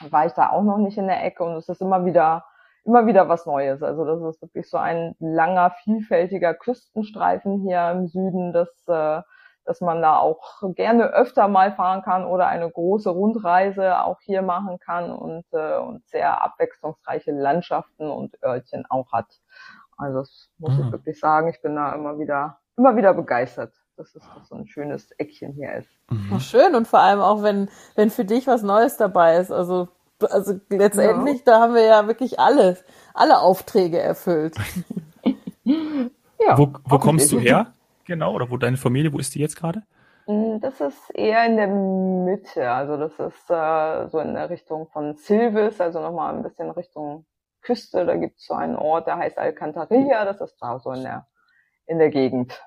war 0.09 0.25
ich 0.25 0.31
da 0.31 0.51
auch 0.51 0.63
noch 0.63 0.77
nicht 0.77 0.97
in 0.97 1.07
der 1.07 1.21
Ecke 1.21 1.43
und 1.43 1.55
es 1.55 1.67
ist 1.67 1.81
immer 1.81 2.05
wieder 2.05 2.45
immer 2.85 3.07
wieder 3.07 3.27
was 3.27 3.45
Neues. 3.45 3.81
Also 3.83 4.05
das 4.05 4.21
ist 4.21 4.41
wirklich 4.41 4.69
so 4.69 4.77
ein 4.77 5.15
langer, 5.19 5.71
vielfältiger 5.83 6.53
Küstenstreifen 6.53 7.61
hier 7.61 7.91
im 7.91 8.07
Süden, 8.07 8.53
dass, 8.53 8.69
äh, 8.87 9.21
dass 9.65 9.81
man 9.81 10.01
da 10.01 10.17
auch 10.17 10.61
gerne 10.75 11.05
öfter 11.05 11.47
mal 11.47 11.73
fahren 11.73 12.03
kann 12.03 12.25
oder 12.25 12.47
eine 12.47 12.69
große 12.69 13.09
Rundreise 13.09 13.99
auch 14.03 14.19
hier 14.21 14.43
machen 14.43 14.79
kann 14.79 15.11
und, 15.11 15.45
äh, 15.51 15.77
und 15.77 16.07
sehr 16.07 16.41
abwechslungsreiche 16.43 17.31
Landschaften 17.31 18.09
und 18.09 18.41
Örtchen 18.43 18.85
auch 18.89 19.11
hat. 19.11 19.41
Also 19.97 20.19
das 20.19 20.49
muss 20.59 20.77
mhm. 20.77 20.85
ich 20.85 20.91
wirklich 20.91 21.19
sagen, 21.19 21.49
ich 21.49 21.61
bin 21.61 21.75
da 21.75 21.93
immer 21.93 22.19
wieder, 22.19 22.59
immer 22.77 22.95
wieder 22.95 23.13
begeistert 23.13 23.73
dass 23.97 24.13
es 24.15 24.23
das 24.35 24.49
so 24.49 24.55
ein 24.55 24.67
schönes 24.67 25.11
Eckchen 25.11 25.53
hier 25.53 25.73
ist. 25.75 25.89
Mhm. 26.09 26.39
Schön 26.39 26.75
und 26.75 26.87
vor 26.87 26.99
allem 26.99 27.21
auch, 27.21 27.43
wenn, 27.43 27.69
wenn 27.95 28.09
für 28.09 28.25
dich 28.25 28.47
was 28.47 28.61
Neues 28.61 28.97
dabei 28.97 29.37
ist. 29.37 29.51
Also 29.51 29.87
also 30.21 30.59
letztendlich, 30.69 31.37
ja. 31.37 31.43
da 31.45 31.59
haben 31.61 31.73
wir 31.73 31.83
ja 31.83 32.07
wirklich 32.07 32.39
alle, 32.39 32.77
alle 33.13 33.39
Aufträge 33.39 33.99
erfüllt. 33.99 34.55
ja, 35.63 36.57
wo 36.57 36.73
wo 36.85 36.99
kommst 36.99 37.31
du 37.31 37.39
her? 37.39 37.73
Genau, 38.05 38.33
oder 38.33 38.49
wo 38.49 38.57
deine 38.57 38.77
Familie, 38.77 39.11
wo 39.11 39.19
ist 39.19 39.33
die 39.35 39.39
jetzt 39.39 39.55
gerade? 39.55 39.83
Mm, 40.27 40.59
das 40.59 40.79
ist 40.81 41.09
eher 41.13 41.45
in 41.45 41.57
der 41.57 41.67
Mitte, 41.67 42.69
also 42.69 42.97
das 42.97 43.13
ist 43.13 43.49
äh, 43.49 44.07
so 44.09 44.19
in 44.19 44.33
der 44.33 44.49
Richtung 44.49 44.87
von 44.87 45.15
Silvis, 45.15 45.79
also 45.81 46.01
nochmal 46.01 46.35
ein 46.35 46.43
bisschen 46.43 46.69
Richtung 46.71 47.25
Küste. 47.61 48.05
Da 48.05 48.15
gibt 48.15 48.37
es 48.37 48.45
so 48.45 48.53
einen 48.53 48.75
Ort, 48.75 49.07
der 49.07 49.17
heißt 49.17 49.37
Alcantarilla, 49.37 50.25
das 50.25 50.41
ist 50.41 50.57
da 50.59 50.79
so 50.79 50.91
in 50.91 51.03
der, 51.03 51.27
in 51.87 51.99
der 51.99 52.09
Gegend. 52.09 52.59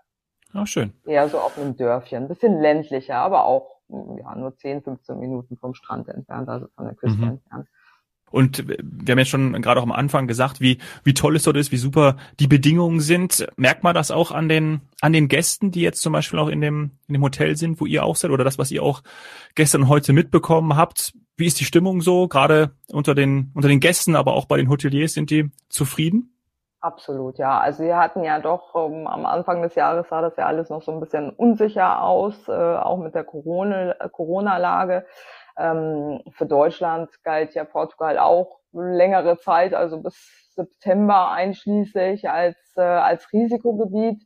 Ah, 0.53 0.67
schön. 0.67 0.93
Eher 1.07 1.29
so 1.29 1.39
auf 1.39 1.59
einem 1.59 1.77
Dörfchen, 1.77 2.25
ein 2.25 2.29
bisschen 2.29 2.61
ländlicher, 2.61 3.17
aber 3.17 3.45
auch 3.45 3.78
ja, 3.89 4.35
nur 4.37 4.57
10, 4.57 4.83
15 4.83 5.19
Minuten 5.19 5.57
vom 5.57 5.75
Strand 5.75 6.09
entfernt, 6.09 6.49
also 6.49 6.67
von 6.75 6.85
der 6.85 6.95
Küste 6.95 7.19
mhm. 7.19 7.29
entfernt. 7.29 7.69
Und 8.31 8.69
wir 8.69 9.13
haben 9.13 9.19
ja 9.19 9.25
schon 9.25 9.61
gerade 9.63 9.81
auch 9.81 9.85
am 9.85 9.93
Anfang 9.93 10.27
gesagt, 10.27 10.61
wie, 10.61 10.79
wie 11.03 11.15
toll 11.15 11.37
es 11.37 11.45
dort 11.45 11.57
ist, 11.57 11.73
wie 11.73 11.79
super 11.79 12.17
die 12.41 12.47
Bedingungen 12.47 13.01
sind. 13.01 13.47
Merkt 13.57 13.85
man 13.85 13.95
das 13.95 14.11
auch 14.11 14.33
an 14.33 14.49
den, 14.49 14.83
an 15.01 15.13
den 15.13 15.29
Gästen, 15.29 15.71
die 15.71 15.81
jetzt 15.81 16.03
zum 16.03 16.13
Beispiel 16.13 16.39
auch 16.39 16.49
in 16.49 16.61
dem, 16.61 16.91
in 17.07 17.15
dem 17.15 17.23
Hotel 17.23 17.57
sind, 17.57 17.81
wo 17.81 17.87
ihr 17.87 18.05
auch 18.05 18.17
seid, 18.17 18.31
oder 18.31 18.45
das, 18.45 18.59
was 18.59 18.71
ihr 18.71 18.83
auch 18.83 19.03
gestern 19.55 19.83
und 19.83 19.89
heute 19.89 20.13
mitbekommen 20.13 20.77
habt? 20.77 21.15
Wie 21.37 21.47
ist 21.47 21.61
die 21.61 21.65
Stimmung 21.65 22.01
so, 22.01 22.29
gerade 22.29 22.73
unter 22.89 23.15
den, 23.15 23.51
unter 23.55 23.69
den 23.69 23.81
Gästen, 23.81 24.17
aber 24.17 24.35
auch 24.35 24.45
bei 24.45 24.57
den 24.57 24.69
Hoteliers? 24.69 25.15
Sind 25.15 25.31
die 25.31 25.51
zufrieden? 25.69 26.38
Absolut, 26.83 27.39
ja. 27.39 27.59
Also 27.59 27.83
wir 27.83 27.97
hatten 27.97 28.23
ja 28.23 28.39
doch 28.39 28.75
ähm, 28.77 29.07
am 29.09 29.27
Anfang 29.27 29.63
des 29.63 29.75
Jahres 29.75 30.09
sah 30.09 30.21
das 30.21 30.37
ja 30.37 30.47
alles 30.47 30.71
noch 30.71 30.81
so 30.83 30.93
ein 30.93 31.01
bisschen 31.01 31.31
unsicher 31.31 32.03
aus, 32.03 32.47
äh, 32.49 32.53
auch 32.53 32.99
mit 32.99 33.15
der 33.17 33.25
Corona, 33.25 33.95
Corona-Lage. 34.13 35.05
Ähm, 35.57 36.21
für 36.31 36.47
Deutschland 36.47 37.11
galt 37.25 37.55
ja 37.55 37.65
Portugal 37.65 38.19
auch 38.19 38.61
längere 38.73 39.39
Zeit, 39.39 39.75
also 39.75 40.01
bis 40.03 40.53
September 40.55 41.33
einschließlich 41.33 42.31
als, 42.31 42.57
äh, 42.77 42.83
als 42.83 43.33
Risikogebiet. 43.33 44.23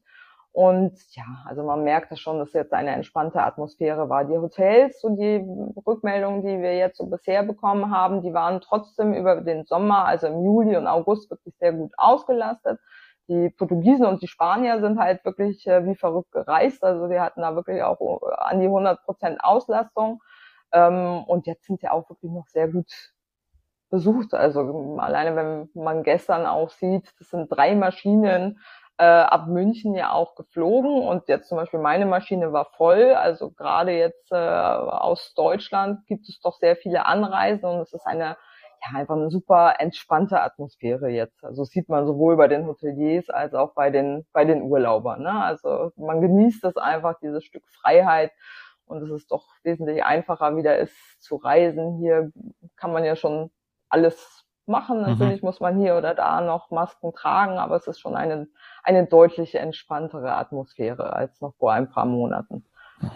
Und 0.52 0.98
ja, 1.14 1.24
also 1.46 1.62
man 1.62 1.82
merkte 1.82 2.16
schon, 2.18 2.38
dass 2.38 2.52
jetzt 2.52 2.74
eine 2.74 2.90
entspannte 2.90 3.42
Atmosphäre 3.42 4.10
war. 4.10 4.26
Die 4.26 4.36
Hotels 4.36 5.02
und 5.02 5.16
die 5.16 5.42
Rückmeldungen, 5.86 6.42
die 6.42 6.60
wir 6.60 6.76
jetzt 6.76 6.98
so 6.98 7.06
bisher 7.06 7.42
bekommen 7.42 7.90
haben, 7.90 8.20
die 8.20 8.34
waren 8.34 8.60
trotzdem 8.60 9.14
über 9.14 9.40
den 9.40 9.64
Sommer, 9.64 10.04
also 10.04 10.26
im 10.26 10.44
Juli 10.44 10.76
und 10.76 10.86
August 10.86 11.30
wirklich 11.30 11.56
sehr 11.56 11.72
gut 11.72 11.92
ausgelastet. 11.96 12.78
Die 13.28 13.48
Portugiesen 13.48 14.04
und 14.04 14.20
die 14.20 14.28
Spanier 14.28 14.80
sind 14.80 14.98
halt 14.98 15.24
wirklich 15.24 15.66
äh, 15.66 15.86
wie 15.86 15.94
verrückt 15.94 16.32
gereist. 16.32 16.84
Also 16.84 17.08
wir 17.08 17.22
hatten 17.22 17.40
da 17.40 17.54
wirklich 17.54 17.82
auch 17.82 18.00
äh, 18.00 18.34
an 18.36 18.60
die 18.60 18.66
100 18.66 19.02
Prozent 19.04 19.42
Auslastung. 19.42 20.22
Ähm, 20.72 21.24
und 21.24 21.46
jetzt 21.46 21.64
sind 21.64 21.80
sie 21.80 21.88
auch 21.88 22.10
wirklich 22.10 22.30
noch 22.30 22.48
sehr 22.48 22.68
gut 22.68 22.92
besucht. 23.88 24.34
Also 24.34 24.98
alleine 24.98 25.36
wenn 25.36 25.82
man 25.82 26.02
gestern 26.02 26.44
auch 26.44 26.70
sieht, 26.70 27.14
das 27.18 27.30
sind 27.30 27.48
drei 27.48 27.74
Maschinen 27.74 28.58
äh, 29.02 29.04
ab 29.04 29.48
München 29.48 29.96
ja 29.96 30.12
auch 30.12 30.36
geflogen 30.36 31.02
und 31.02 31.26
jetzt 31.26 31.48
zum 31.48 31.58
Beispiel 31.58 31.80
meine 31.80 32.06
Maschine 32.06 32.52
war 32.52 32.66
voll. 32.76 33.14
Also 33.14 33.50
gerade 33.50 33.90
jetzt 33.90 34.30
äh, 34.30 34.36
aus 34.36 35.34
Deutschland 35.34 36.06
gibt 36.06 36.28
es 36.28 36.40
doch 36.40 36.56
sehr 36.58 36.76
viele 36.76 37.04
Anreisen 37.04 37.64
und 37.64 37.80
es 37.80 37.92
ist 37.92 38.06
eine 38.06 38.36
ja 38.84 38.98
einfach 38.98 39.16
eine 39.16 39.30
super 39.30 39.74
entspannte 39.78 40.40
Atmosphäre 40.40 41.08
jetzt. 41.08 41.44
Also 41.44 41.64
sieht 41.64 41.88
man 41.88 42.06
sowohl 42.06 42.36
bei 42.36 42.46
den 42.46 42.66
Hoteliers 42.66 43.28
als 43.28 43.54
auch 43.54 43.74
bei 43.74 43.90
den 43.90 44.24
bei 44.32 44.44
den 44.44 44.62
Urlaubern. 44.62 45.22
Ne? 45.22 45.32
Also 45.32 45.90
man 45.96 46.20
genießt 46.20 46.62
das 46.62 46.76
einfach 46.76 47.18
dieses 47.20 47.44
Stück 47.44 47.64
Freiheit 47.80 48.30
und 48.86 49.02
es 49.02 49.10
ist 49.10 49.32
doch 49.32 49.46
wesentlich 49.64 50.04
einfacher 50.04 50.56
wieder 50.56 50.78
ist 50.78 50.94
zu 51.20 51.36
reisen. 51.36 51.98
Hier 51.98 52.30
kann 52.76 52.92
man 52.92 53.04
ja 53.04 53.16
schon 53.16 53.50
alles 53.88 54.44
machen. 54.72 54.98
Mhm. 54.98 55.02
Natürlich 55.04 55.42
mhm. 55.42 55.46
muss 55.46 55.60
man 55.60 55.78
hier 55.78 55.96
oder 55.96 56.14
da 56.14 56.40
noch 56.40 56.72
Masken 56.72 57.12
tragen, 57.12 57.58
aber 57.58 57.76
es 57.76 57.86
ist 57.86 58.00
schon 58.00 58.16
eine, 58.16 58.48
eine 58.82 59.06
deutlich 59.06 59.54
entspanntere 59.54 60.34
Atmosphäre 60.34 61.12
als 61.12 61.40
noch 61.40 61.54
vor 61.54 61.72
ein 61.72 61.88
paar 61.88 62.06
Monaten. 62.06 62.64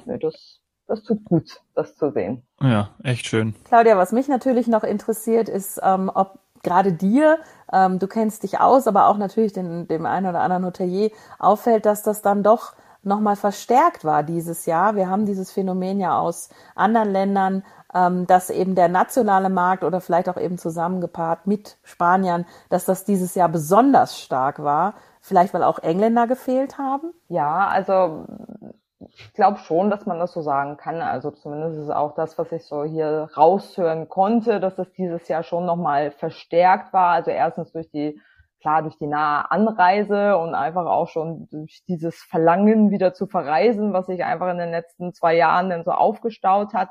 Nee, 0.04 0.18
das, 0.18 0.60
das 0.86 1.02
tut 1.02 1.24
gut, 1.24 1.60
das 1.74 1.96
zu 1.96 2.10
sehen. 2.12 2.46
Ja, 2.60 2.90
echt 3.02 3.26
schön. 3.26 3.54
Claudia, 3.64 3.96
was 3.96 4.12
mich 4.12 4.28
natürlich 4.28 4.68
noch 4.68 4.84
interessiert, 4.84 5.48
ist, 5.48 5.80
ähm, 5.82 6.10
ob 6.14 6.38
gerade 6.62 6.92
dir, 6.92 7.38
ähm, 7.72 7.98
du 7.98 8.06
kennst 8.08 8.42
dich 8.42 8.60
aus, 8.60 8.86
aber 8.86 9.08
auch 9.08 9.18
natürlich 9.18 9.52
den, 9.52 9.86
dem 9.88 10.06
einen 10.06 10.26
oder 10.26 10.40
anderen 10.40 10.66
Hotelier 10.66 11.10
auffällt, 11.38 11.86
dass 11.86 12.02
das 12.02 12.22
dann 12.22 12.42
doch 12.42 12.74
nochmal 13.06 13.36
verstärkt 13.36 14.04
war 14.04 14.22
dieses 14.24 14.66
Jahr. 14.66 14.96
Wir 14.96 15.08
haben 15.08 15.26
dieses 15.26 15.52
Phänomen 15.52 16.00
ja 16.00 16.18
aus 16.18 16.50
anderen 16.74 17.10
Ländern, 17.10 17.62
dass 17.92 18.50
eben 18.50 18.74
der 18.74 18.88
nationale 18.88 19.48
Markt 19.48 19.84
oder 19.84 20.00
vielleicht 20.00 20.28
auch 20.28 20.36
eben 20.36 20.58
zusammengepaart 20.58 21.46
mit 21.46 21.78
Spaniern, 21.82 22.44
dass 22.68 22.84
das 22.84 23.04
dieses 23.04 23.34
Jahr 23.34 23.48
besonders 23.48 24.20
stark 24.20 24.62
war. 24.62 24.94
Vielleicht 25.20 25.54
weil 25.54 25.64
auch 25.64 25.80
Engländer 25.80 26.26
gefehlt 26.26 26.78
haben? 26.78 27.12
Ja, 27.28 27.66
also 27.66 28.26
ich 29.00 29.32
glaube 29.34 29.58
schon, 29.58 29.90
dass 29.90 30.06
man 30.06 30.18
das 30.18 30.32
so 30.32 30.40
sagen 30.40 30.76
kann. 30.76 31.00
Also 31.00 31.30
zumindest 31.30 31.78
ist 31.78 31.90
auch 31.90 32.14
das, 32.14 32.38
was 32.38 32.52
ich 32.52 32.64
so 32.64 32.84
hier 32.84 33.28
raushören 33.36 34.08
konnte, 34.08 34.60
dass 34.60 34.78
es 34.78 34.92
dieses 34.92 35.26
Jahr 35.28 35.42
schon 35.42 35.66
nochmal 35.66 36.10
verstärkt 36.10 36.92
war. 36.92 37.10
Also 37.10 37.30
erstens 37.30 37.72
durch 37.72 37.90
die, 37.90 38.20
klar, 38.60 38.82
durch 38.82 38.98
die 38.98 39.06
nahe 39.06 39.50
Anreise 39.50 40.36
und 40.38 40.54
einfach 40.54 40.86
auch 40.86 41.08
schon 41.08 41.48
durch 41.50 41.82
dieses 41.88 42.16
Verlangen 42.16 42.90
wieder 42.90 43.12
zu 43.12 43.26
verreisen, 43.26 43.92
was 43.92 44.06
sich 44.06 44.24
einfach 44.24 44.50
in 44.50 44.58
den 44.58 44.70
letzten 44.70 45.12
zwei 45.12 45.34
Jahren 45.34 45.70
dann 45.70 45.84
so 45.84 45.92
aufgestaut 45.92 46.72
hat. 46.74 46.90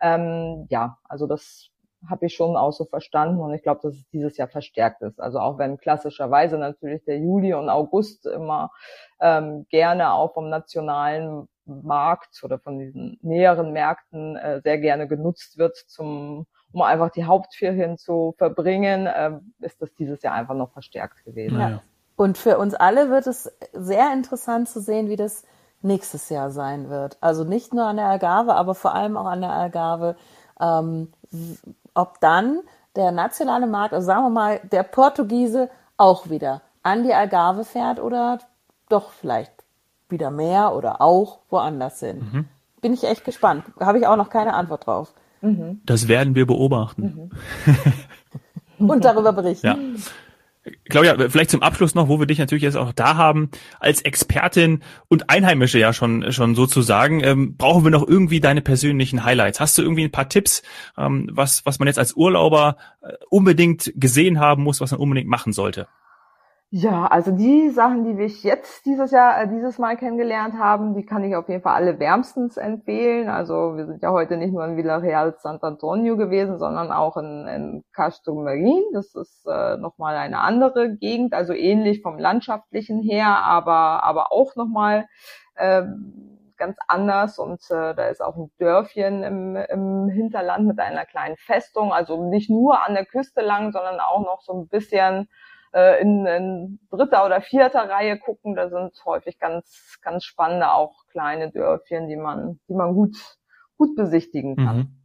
Ähm, 0.00 0.66
ja, 0.70 0.98
also 1.04 1.26
das 1.26 1.70
habe 2.08 2.26
ich 2.26 2.34
schon 2.34 2.56
auch 2.56 2.72
so 2.72 2.84
verstanden 2.86 3.40
und 3.40 3.52
ich 3.52 3.62
glaube, 3.62 3.80
dass 3.82 3.94
es 3.94 4.08
dieses 4.08 4.36
Jahr 4.36 4.48
verstärkt 4.48 5.02
ist. 5.02 5.20
Also 5.20 5.38
auch 5.38 5.58
wenn 5.58 5.76
klassischerweise 5.76 6.56
natürlich 6.56 7.04
der 7.04 7.18
Juli 7.18 7.52
und 7.52 7.68
August 7.68 8.26
immer 8.26 8.70
ähm, 9.20 9.66
gerne 9.68 10.12
auch 10.12 10.32
vom 10.32 10.48
nationalen 10.48 11.46
Markt 11.66 12.42
oder 12.42 12.58
von 12.58 12.78
diesen 12.78 13.18
näheren 13.22 13.72
Märkten 13.72 14.36
äh, 14.36 14.60
sehr 14.62 14.78
gerne 14.78 15.06
genutzt 15.08 15.58
wird, 15.58 15.76
zum, 15.76 16.46
um 16.72 16.82
einfach 16.82 17.10
die 17.10 17.24
Hauptferien 17.24 17.98
zu 17.98 18.34
verbringen, 18.38 19.06
äh, 19.06 19.32
ist 19.60 19.80
das 19.82 19.94
dieses 19.94 20.22
Jahr 20.22 20.34
einfach 20.34 20.54
noch 20.54 20.72
verstärkt 20.72 21.24
gewesen. 21.24 21.60
Ja. 21.60 21.82
Und 22.16 22.38
für 22.38 22.58
uns 22.58 22.74
alle 22.74 23.10
wird 23.10 23.26
es 23.26 23.50
sehr 23.72 24.12
interessant 24.12 24.68
zu 24.68 24.80
sehen, 24.80 25.08
wie 25.08 25.16
das 25.16 25.44
nächstes 25.82 26.28
Jahr 26.28 26.50
sein 26.50 26.90
wird. 26.90 27.16
Also 27.20 27.44
nicht 27.44 27.72
nur 27.72 27.84
an 27.84 27.96
der 27.96 28.06
Algarve, 28.06 28.54
aber 28.54 28.74
vor 28.74 28.94
allem 28.94 29.16
auch 29.16 29.26
an 29.26 29.40
der 29.40 29.52
Algarve. 29.52 30.16
Ähm, 30.60 31.08
ob 31.94 32.20
dann 32.20 32.60
der 32.96 33.12
nationale 33.12 33.66
Markt, 33.66 33.94
also 33.94 34.06
sagen 34.06 34.24
wir 34.24 34.30
mal, 34.30 34.60
der 34.70 34.82
Portugiese 34.82 35.70
auch 35.96 36.28
wieder 36.28 36.62
an 36.82 37.02
die 37.04 37.14
Algarve 37.14 37.64
fährt 37.64 38.00
oder 38.00 38.38
doch 38.88 39.10
vielleicht 39.10 39.52
wieder 40.08 40.30
mehr 40.30 40.74
oder 40.74 41.00
auch 41.00 41.38
woanders 41.50 42.00
sind. 42.00 42.32
Mhm. 42.32 42.48
Bin 42.80 42.92
ich 42.92 43.04
echt 43.04 43.24
gespannt. 43.24 43.64
Habe 43.78 43.98
ich 43.98 44.06
auch 44.06 44.16
noch 44.16 44.30
keine 44.30 44.54
Antwort 44.54 44.86
drauf. 44.86 45.12
Mhm. 45.40 45.80
Das 45.84 46.08
werden 46.08 46.34
wir 46.34 46.46
beobachten. 46.46 47.30
Mhm. 48.78 48.88
Und 48.88 49.04
darüber 49.04 49.32
berichten. 49.32 49.66
Ja. 49.66 49.76
Claudia, 50.90 51.16
vielleicht 51.30 51.50
zum 51.50 51.62
Abschluss 51.62 51.94
noch, 51.94 52.08
wo 52.08 52.18
wir 52.18 52.26
dich 52.26 52.38
natürlich 52.38 52.62
jetzt 52.62 52.76
auch 52.76 52.92
da 52.92 53.16
haben, 53.16 53.50
als 53.78 54.02
Expertin 54.02 54.82
und 55.08 55.30
Einheimische 55.30 55.78
ja 55.78 55.94
schon, 55.94 56.32
schon 56.32 56.54
sozusagen, 56.54 57.24
ähm, 57.24 57.56
brauchen 57.56 57.84
wir 57.84 57.90
noch 57.90 58.06
irgendwie 58.06 58.40
deine 58.40 58.60
persönlichen 58.60 59.24
Highlights. 59.24 59.58
Hast 59.58 59.78
du 59.78 59.82
irgendwie 59.82 60.04
ein 60.04 60.12
paar 60.12 60.28
Tipps, 60.28 60.62
ähm, 60.98 61.30
was, 61.32 61.64
was 61.64 61.78
man 61.78 61.88
jetzt 61.88 61.98
als 61.98 62.12
Urlauber 62.12 62.76
äh, 63.00 63.12
unbedingt 63.30 63.92
gesehen 63.96 64.38
haben 64.38 64.62
muss, 64.62 64.80
was 64.82 64.90
man 64.90 65.00
unbedingt 65.00 65.28
machen 65.28 65.54
sollte? 65.54 65.88
Ja, 66.72 67.06
also 67.08 67.32
die 67.32 67.70
Sachen, 67.70 68.04
die 68.04 68.16
wir 68.16 68.28
jetzt 68.28 68.86
dieses 68.86 69.10
Jahr, 69.10 69.42
äh, 69.42 69.48
dieses 69.48 69.78
Mal 69.80 69.96
kennengelernt 69.96 70.54
haben, 70.54 70.94
die 70.94 71.04
kann 71.04 71.24
ich 71.24 71.34
auf 71.34 71.48
jeden 71.48 71.62
Fall 71.62 71.74
alle 71.74 71.98
wärmstens 71.98 72.56
empfehlen. 72.56 73.28
Also 73.28 73.76
wir 73.76 73.86
sind 73.86 74.00
ja 74.04 74.12
heute 74.12 74.36
nicht 74.36 74.52
nur 74.52 74.64
in 74.64 74.76
Villarreal 74.76 75.34
Sant 75.38 75.64
Antonio 75.64 76.16
gewesen, 76.16 76.60
sondern 76.60 76.92
auch 76.92 77.16
in, 77.16 77.48
in 77.48 77.84
Castro 77.92 78.36
Marin. 78.36 78.84
Das 78.92 79.16
ist 79.16 79.44
äh, 79.48 79.78
nochmal 79.78 80.14
eine 80.14 80.38
andere 80.38 80.94
Gegend, 80.94 81.34
also 81.34 81.54
ähnlich 81.54 82.02
vom 82.02 82.20
landschaftlichen 82.20 83.02
her, 83.02 83.26
aber, 83.26 84.04
aber 84.04 84.30
auch 84.30 84.54
nochmal 84.54 85.08
äh, 85.56 85.82
ganz 86.56 86.76
anders. 86.86 87.40
Und 87.40 87.62
äh, 87.70 87.96
da 87.96 88.04
ist 88.06 88.20
auch 88.22 88.36
ein 88.36 88.52
Dörfchen 88.60 89.24
im, 89.24 89.56
im 89.56 90.08
Hinterland 90.08 90.68
mit 90.68 90.78
einer 90.78 91.04
kleinen 91.04 91.36
Festung, 91.36 91.92
also 91.92 92.30
nicht 92.30 92.48
nur 92.48 92.86
an 92.86 92.94
der 92.94 93.06
Küste 93.06 93.40
lang, 93.40 93.72
sondern 93.72 93.98
auch 93.98 94.20
noch 94.20 94.40
so 94.42 94.52
ein 94.52 94.68
bisschen 94.68 95.28
äh, 95.72 96.00
in, 96.00 96.26
in 96.26 96.78
dritter 96.90 97.24
oder 97.24 97.40
vierter 97.40 97.88
Reihe 97.88 98.18
gucken. 98.18 98.54
Da 98.54 98.68
sind 98.68 98.92
häufig 99.04 99.38
ganz, 99.38 99.98
ganz 100.02 100.24
spannende 100.24 100.72
auch 100.72 101.06
kleine 101.10 101.50
Dörfchen, 101.50 102.08
die 102.08 102.16
man, 102.16 102.60
die 102.68 102.74
man 102.74 102.94
gut, 102.94 103.16
gut 103.76 103.96
besichtigen 103.96 104.56
kann. 104.56 104.76
Mhm. 104.76 105.00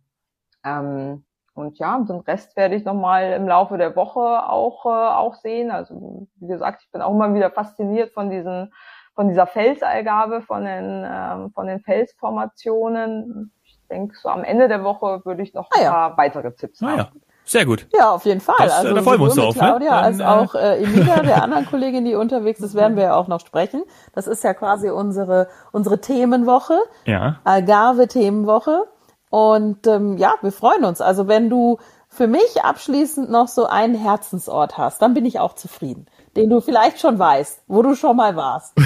Ähm, 0.63 1.25
und 1.53 1.79
ja, 1.79 1.97
den 1.99 2.19
Rest 2.19 2.57
werde 2.57 2.75
ich 2.75 2.83
nochmal 2.83 3.31
im 3.31 3.47
Laufe 3.47 3.77
der 3.77 3.95
Woche 3.95 4.19
auch, 4.19 4.85
äh, 4.85 4.89
auch 4.89 5.35
sehen. 5.35 5.71
Also 5.71 6.27
wie 6.35 6.47
gesagt, 6.47 6.83
ich 6.83 6.91
bin 6.91 7.01
auch 7.01 7.11
immer 7.11 7.33
wieder 7.33 7.49
fasziniert 7.49 8.13
von 8.13 8.29
diesen, 8.29 8.73
von 9.13 9.29
dieser 9.29 9.47
Felsalgabe, 9.47 10.41
von 10.41 10.65
den, 10.65 11.05
ähm, 11.09 11.51
von 11.53 11.67
den 11.67 11.79
Felsformationen. 11.79 13.53
Ich 13.63 13.79
denke, 13.89 14.15
so 14.17 14.27
am 14.27 14.43
Ende 14.43 14.67
der 14.67 14.83
Woche 14.83 15.21
würde 15.23 15.43
ich 15.43 15.53
noch 15.53 15.69
ah, 15.71 15.79
ein 15.79 15.85
paar 15.85 16.17
weitere 16.17 16.53
Tipps 16.53 16.83
ah, 16.83 16.87
haben. 16.87 16.97
Ja. 16.97 17.11
Sehr 17.45 17.65
gut. 17.65 17.87
Ja, 17.93 18.11
auf 18.11 18.25
jeden 18.25 18.41
Fall. 18.41 18.55
Das, 18.57 18.71
äh, 18.71 18.75
also 18.77 18.95
da 18.95 19.01
freuen 19.03 19.19
wir 19.19 19.25
uns 19.25 19.35
drauf. 19.35 19.55
Ne? 19.55 19.61
Claudia 19.61 19.91
ne? 19.91 20.01
als 20.01 20.21
auch 20.21 20.55
äh, 20.55 20.83
Emilia, 20.83 21.21
der 21.21 21.43
anderen 21.43 21.65
Kollegin, 21.67 22.03
die 22.03 22.15
unterwegs 22.15 22.59
ist, 22.59 22.73
werden 22.73 22.97
wir 22.97 23.03
ja 23.03 23.15
auch 23.15 23.27
noch 23.27 23.39
sprechen. 23.39 23.83
Das 24.13 24.27
ist 24.27 24.43
ja 24.43 24.53
quasi 24.53 24.89
unsere 24.89 25.47
unsere 25.71 26.01
Themenwoche. 26.01 26.77
Ja. 27.05 27.39
Algarve 27.43 28.07
Themenwoche. 28.07 28.85
Und 29.29 29.85
ähm, 29.85 30.17
ja, 30.17 30.33
wir 30.41 30.51
freuen 30.51 30.85
uns. 30.85 31.01
Also 31.01 31.27
wenn 31.27 31.49
du 31.49 31.77
für 32.09 32.27
mich 32.27 32.63
abschließend 32.63 33.29
noch 33.29 33.47
so 33.47 33.65
einen 33.65 33.95
Herzensort 33.95 34.77
hast, 34.77 35.01
dann 35.01 35.13
bin 35.13 35.25
ich 35.25 35.39
auch 35.39 35.53
zufrieden. 35.53 36.07
Den 36.35 36.49
du 36.49 36.61
vielleicht 36.61 36.99
schon 36.99 37.19
weißt, 37.19 37.63
wo 37.67 37.83
du 37.83 37.95
schon 37.95 38.15
mal 38.15 38.35
warst. 38.35 38.73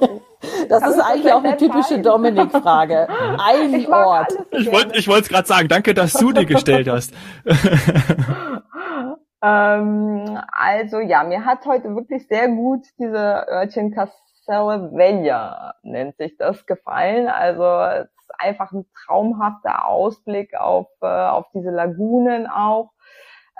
Das 0.68 0.86
ist 0.86 1.00
eigentlich 1.00 1.32
auch 1.32 1.42
eine 1.42 1.56
typische 1.56 2.00
Dominik-Frage. 2.00 3.08
Ein 3.38 3.74
ich 3.74 3.88
Ort. 3.88 4.32
Ich 4.50 4.70
wollte 4.70 4.98
ich 4.98 5.08
wollte 5.08 5.22
es 5.22 5.28
gerade 5.28 5.46
sagen. 5.46 5.68
Danke, 5.68 5.94
dass 5.94 6.12
du 6.14 6.32
die 6.32 6.46
gestellt 6.46 6.88
hast. 6.88 7.14
ähm, 9.42 10.38
also 10.52 11.00
ja, 11.00 11.24
mir 11.24 11.44
hat 11.44 11.64
heute 11.66 11.94
wirklich 11.94 12.26
sehr 12.28 12.48
gut 12.48 12.84
diese 12.98 13.46
Örtchen 13.48 13.94
Caselle 13.94 14.90
Vella, 14.92 15.74
nennt 15.82 16.16
sich 16.16 16.36
das, 16.36 16.66
gefallen. 16.66 17.28
Also 17.28 17.64
es 17.64 18.06
ist 18.06 18.30
einfach 18.38 18.72
ein 18.72 18.86
traumhafter 19.06 19.86
Ausblick 19.86 20.54
auf, 20.54 20.88
äh, 21.02 21.06
auf 21.06 21.46
diese 21.54 21.70
Lagunen 21.70 22.46
auch. 22.46 22.90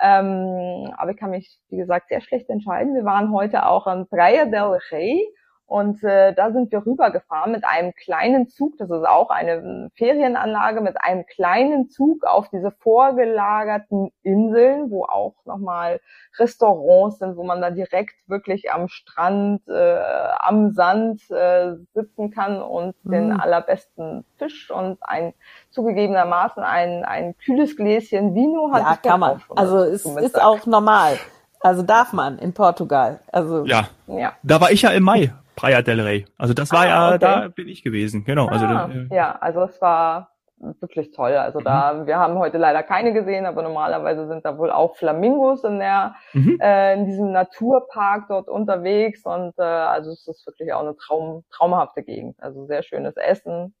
Ähm, 0.01 0.93
aber 0.97 1.11
ich 1.11 1.17
kann 1.17 1.29
mich, 1.29 1.57
wie 1.69 1.77
gesagt, 1.77 2.09
sehr 2.09 2.21
schlecht 2.21 2.49
entscheiden. 2.49 2.95
Wir 2.95 3.05
waren 3.05 3.31
heute 3.31 3.65
auch 3.65 3.87
an 3.87 4.07
Praia 4.07 4.45
del 4.45 4.79
Rey 4.91 5.25
Und 5.67 6.03
äh, 6.03 6.33
da 6.33 6.51
sind 6.51 6.71
wir 6.71 6.85
rübergefahren 6.85 7.51
mit 7.51 7.65
einem 7.65 7.93
kleinen 7.95 8.47
Zug, 8.49 8.77
das 8.77 8.91
ist 8.91 9.07
auch 9.07 9.31
eine 9.31 9.89
Ferienanlage, 9.95 10.79
mit 10.79 11.01
einem 11.01 11.25
kleinen 11.25 11.89
Zug 11.89 12.23
auf 12.23 12.49
diese 12.49 12.69
vorgelagerten 12.69 14.11
Inseln, 14.21 14.91
wo 14.91 15.05
auch 15.05 15.33
nochmal 15.45 15.99
Restaurants 16.37 17.17
sind, 17.17 17.35
wo 17.35 17.43
man 17.43 17.61
da 17.61 17.71
direkt 17.71 18.13
wirklich 18.27 18.71
am 18.71 18.89
Strand, 18.89 19.67
äh, 19.67 19.99
am 20.37 20.73
Sand 20.73 21.21
äh, 21.31 21.73
sitzen 21.95 22.29
kann 22.29 22.61
und 22.61 22.93
mhm. 23.03 23.11
den 23.11 23.39
allerbesten 23.39 24.23
Fisch 24.37 24.69
und 24.69 24.99
ein 25.01 25.33
zugegebenermaßen 25.71 26.61
ein, 26.61 27.03
ein 27.03 27.35
kühles 27.43 27.75
Gläschen 27.75 28.35
Vino 28.35 28.71
hat. 28.71 28.83
Ja, 28.83 28.97
kann 28.97 29.19
man. 29.19 29.41
Also 29.55 29.79
es 29.79 30.05
ist 30.05 30.39
auch 30.39 30.67
normal. 30.67 31.17
Also 31.61 31.81
darf 31.81 32.13
man 32.13 32.37
in 32.37 32.53
Portugal. 32.53 33.19
Also 33.31 33.65
ja. 33.65 33.87
ja. 34.05 34.33
Da 34.43 34.61
war 34.61 34.69
ich 34.69 34.83
ja 34.83 34.91
im 34.91 35.03
Mai. 35.03 35.33
Praia 35.55 35.81
del 35.81 36.01
Rey. 36.01 36.25
Also 36.37 36.53
das 36.53 36.71
war 36.71 36.81
ah, 36.81 36.87
ja, 36.87 37.07
okay. 37.09 37.19
da 37.19 37.47
bin 37.47 37.67
ich 37.67 37.83
gewesen, 37.83 38.23
genau. 38.23 38.47
Also 38.47 38.65
ah, 38.65 38.89
äh, 38.91 39.15
ja, 39.15 39.37
also 39.39 39.63
es 39.63 39.81
war 39.81 40.29
wirklich 40.57 41.11
toll. 41.11 41.33
Also 41.33 41.59
da, 41.59 41.93
mhm. 41.93 42.07
wir 42.07 42.17
haben 42.17 42.37
heute 42.37 42.57
leider 42.57 42.83
keine 42.83 43.13
gesehen, 43.13 43.45
aber 43.45 43.61
normalerweise 43.61 44.27
sind 44.27 44.45
da 44.45 44.57
wohl 44.57 44.71
auch 44.71 44.95
Flamingos 44.95 45.63
in 45.63 45.79
der, 45.79 46.15
mhm. 46.33 46.57
äh, 46.61 46.93
in 46.93 47.05
diesem 47.05 47.31
Naturpark 47.31 48.25
dort 48.29 48.47
unterwegs 48.47 49.25
und 49.25 49.53
äh, 49.57 49.63
also 49.63 50.11
es 50.11 50.27
ist 50.27 50.45
wirklich 50.47 50.73
auch 50.73 50.81
eine 50.81 50.95
Traum, 50.95 51.43
traumhafte 51.51 52.03
Gegend. 52.03 52.35
Also 52.41 52.65
sehr 52.65 52.83
schönes 52.83 53.15
Essen, 53.17 53.75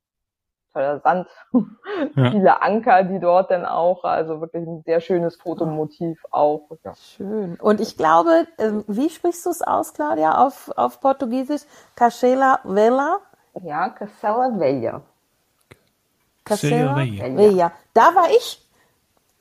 toller 0.75 0.99
Sand, 0.99 1.27
ja. 2.15 2.31
viele 2.31 2.61
Anker, 2.61 3.03
die 3.03 3.19
dort 3.19 3.49
dann 3.49 3.65
auch, 3.65 4.03
also 4.03 4.41
wirklich 4.41 4.67
ein 4.67 4.83
sehr 4.85 4.99
schönes 4.99 5.37
Fotomotiv 5.37 6.23
auch. 6.31 6.69
Ja. 6.83 6.93
Schön. 6.95 7.55
Und 7.59 7.79
ich 7.79 7.97
glaube, 7.97 8.47
ähm, 8.57 8.83
wie 8.87 9.09
sprichst 9.09 9.45
du 9.45 9.49
es 9.49 9.61
aus, 9.61 9.93
Claudia, 9.93 10.45
auf, 10.45 10.71
auf 10.75 10.99
Portugiesisch? 10.99 11.61
Castela 11.95 12.59
Vela? 12.63 13.17
Ja, 13.63 13.89
Castela 13.89 14.59
Velha. 14.59 15.01
Castela 16.43 16.95
Velha. 16.97 17.71
Da 17.93 18.13
war 18.13 18.29
ich 18.29 18.64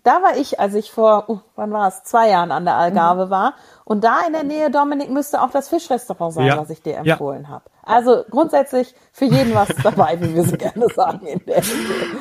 da 0.05 0.23
war 0.23 0.37
ich, 0.37 0.61
als 0.61 0.75
ich 0.75 0.91
vor, 0.91 1.29
uh, 1.29 1.41
wann 1.57 1.73
war 1.73 1.89
es, 1.89 2.05
zwei 2.05 2.29
Jahren 2.29 2.53
an 2.53 2.65
der 2.65 2.77
Algarve 2.77 3.27
mhm. 3.27 3.31
war. 3.31 3.55
Und 3.85 4.05
da 4.05 4.21
in 4.27 4.35
der 4.35 4.45
Nähe, 4.45 4.71
Dominik, 4.71 5.11
müsste 5.11 5.43
auch 5.43 5.51
das 5.51 5.69
Fischrestaurant 5.69 6.35
sein, 6.35 6.47
ja. 6.47 6.59
was 6.59 6.71
ich 6.71 6.83
dir 6.83 6.99
empfohlen 6.99 7.45
ja. 7.45 7.49
habe. 7.49 7.65
Also 7.83 8.25
grundsätzlich 8.31 8.95
für 9.13 9.25
jeden 9.25 9.55
was 9.55 9.69
dabei, 9.83 10.21
wie 10.21 10.35
wir 10.35 10.45
so 10.45 10.57
gerne 10.57 10.87
sagen 10.95 11.27
in 11.27 11.41
der 11.47 11.63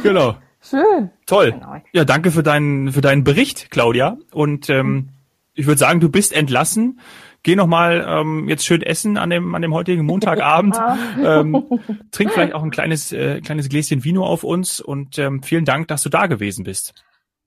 Genau. 0.01 0.35
Schön. 0.61 1.11
Toll. 1.25 1.51
Genau. 1.51 1.75
Ja, 1.91 2.05
danke 2.05 2.31
für 2.31 2.41
deinen, 2.41 2.93
für 2.93 3.01
deinen 3.01 3.25
Bericht, 3.25 3.69
Claudia. 3.69 4.17
Und 4.31 4.69
ähm, 4.69 4.87
mhm. 4.87 5.09
ich 5.53 5.67
würde 5.67 5.79
sagen, 5.79 5.99
du 5.99 6.09
bist 6.09 6.31
entlassen. 6.31 7.01
Geh 7.45 7.57
noch 7.57 7.67
mal 7.67 8.05
ähm, 8.07 8.47
jetzt 8.47 8.65
schön 8.65 8.81
essen 8.81 9.17
an 9.17 9.29
dem 9.29 9.53
an 9.53 9.61
dem 9.61 9.73
heutigen 9.73 10.05
Montagabend. 10.05 10.79
ähm, 11.21 11.65
trink 12.11 12.31
vielleicht 12.31 12.53
auch 12.53 12.63
ein 12.63 12.71
kleines 12.71 13.11
äh, 13.11 13.41
kleines 13.41 13.67
Gläschen 13.67 14.05
Vino 14.05 14.25
auf 14.25 14.45
uns 14.45 14.79
und 14.79 15.19
ähm, 15.19 15.43
vielen 15.43 15.65
Dank, 15.65 15.89
dass 15.89 16.03
du 16.03 16.09
da 16.09 16.27
gewesen 16.27 16.63
bist. 16.63 16.93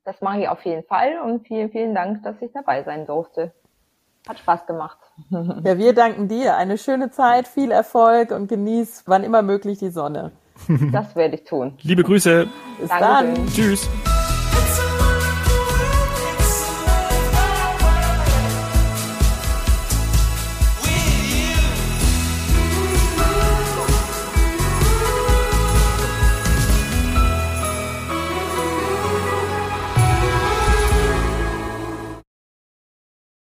Das 0.06 0.20
mache 0.20 0.42
ich 0.42 0.48
auf 0.48 0.64
jeden 0.64 0.84
Fall 0.84 1.18
und 1.24 1.48
vielen, 1.48 1.68
vielen 1.70 1.92
Dank, 1.92 2.22
dass 2.22 2.40
ich 2.40 2.52
dabei 2.52 2.84
sein 2.84 3.06
durfte. 3.06 3.52
Hat 4.28 4.38
Spaß 4.38 4.66
gemacht. 4.66 4.98
Ja, 5.64 5.76
wir 5.78 5.94
danken 5.94 6.28
dir. 6.28 6.56
Eine 6.56 6.78
schöne 6.78 7.10
Zeit, 7.10 7.48
viel 7.48 7.72
Erfolg 7.72 8.30
und 8.30 8.46
genieß 8.46 9.02
wann 9.06 9.24
immer 9.24 9.42
möglich 9.42 9.80
die 9.80 9.90
Sonne. 9.90 10.30
Das 10.92 11.16
werde 11.16 11.34
ich 11.34 11.44
tun. 11.44 11.76
Liebe 11.82 12.04
Grüße. 12.04 12.46
Bis 12.80 12.88
Dankeschön. 12.88 13.34
dann. 13.34 13.46
Tschüss. 13.48 14.15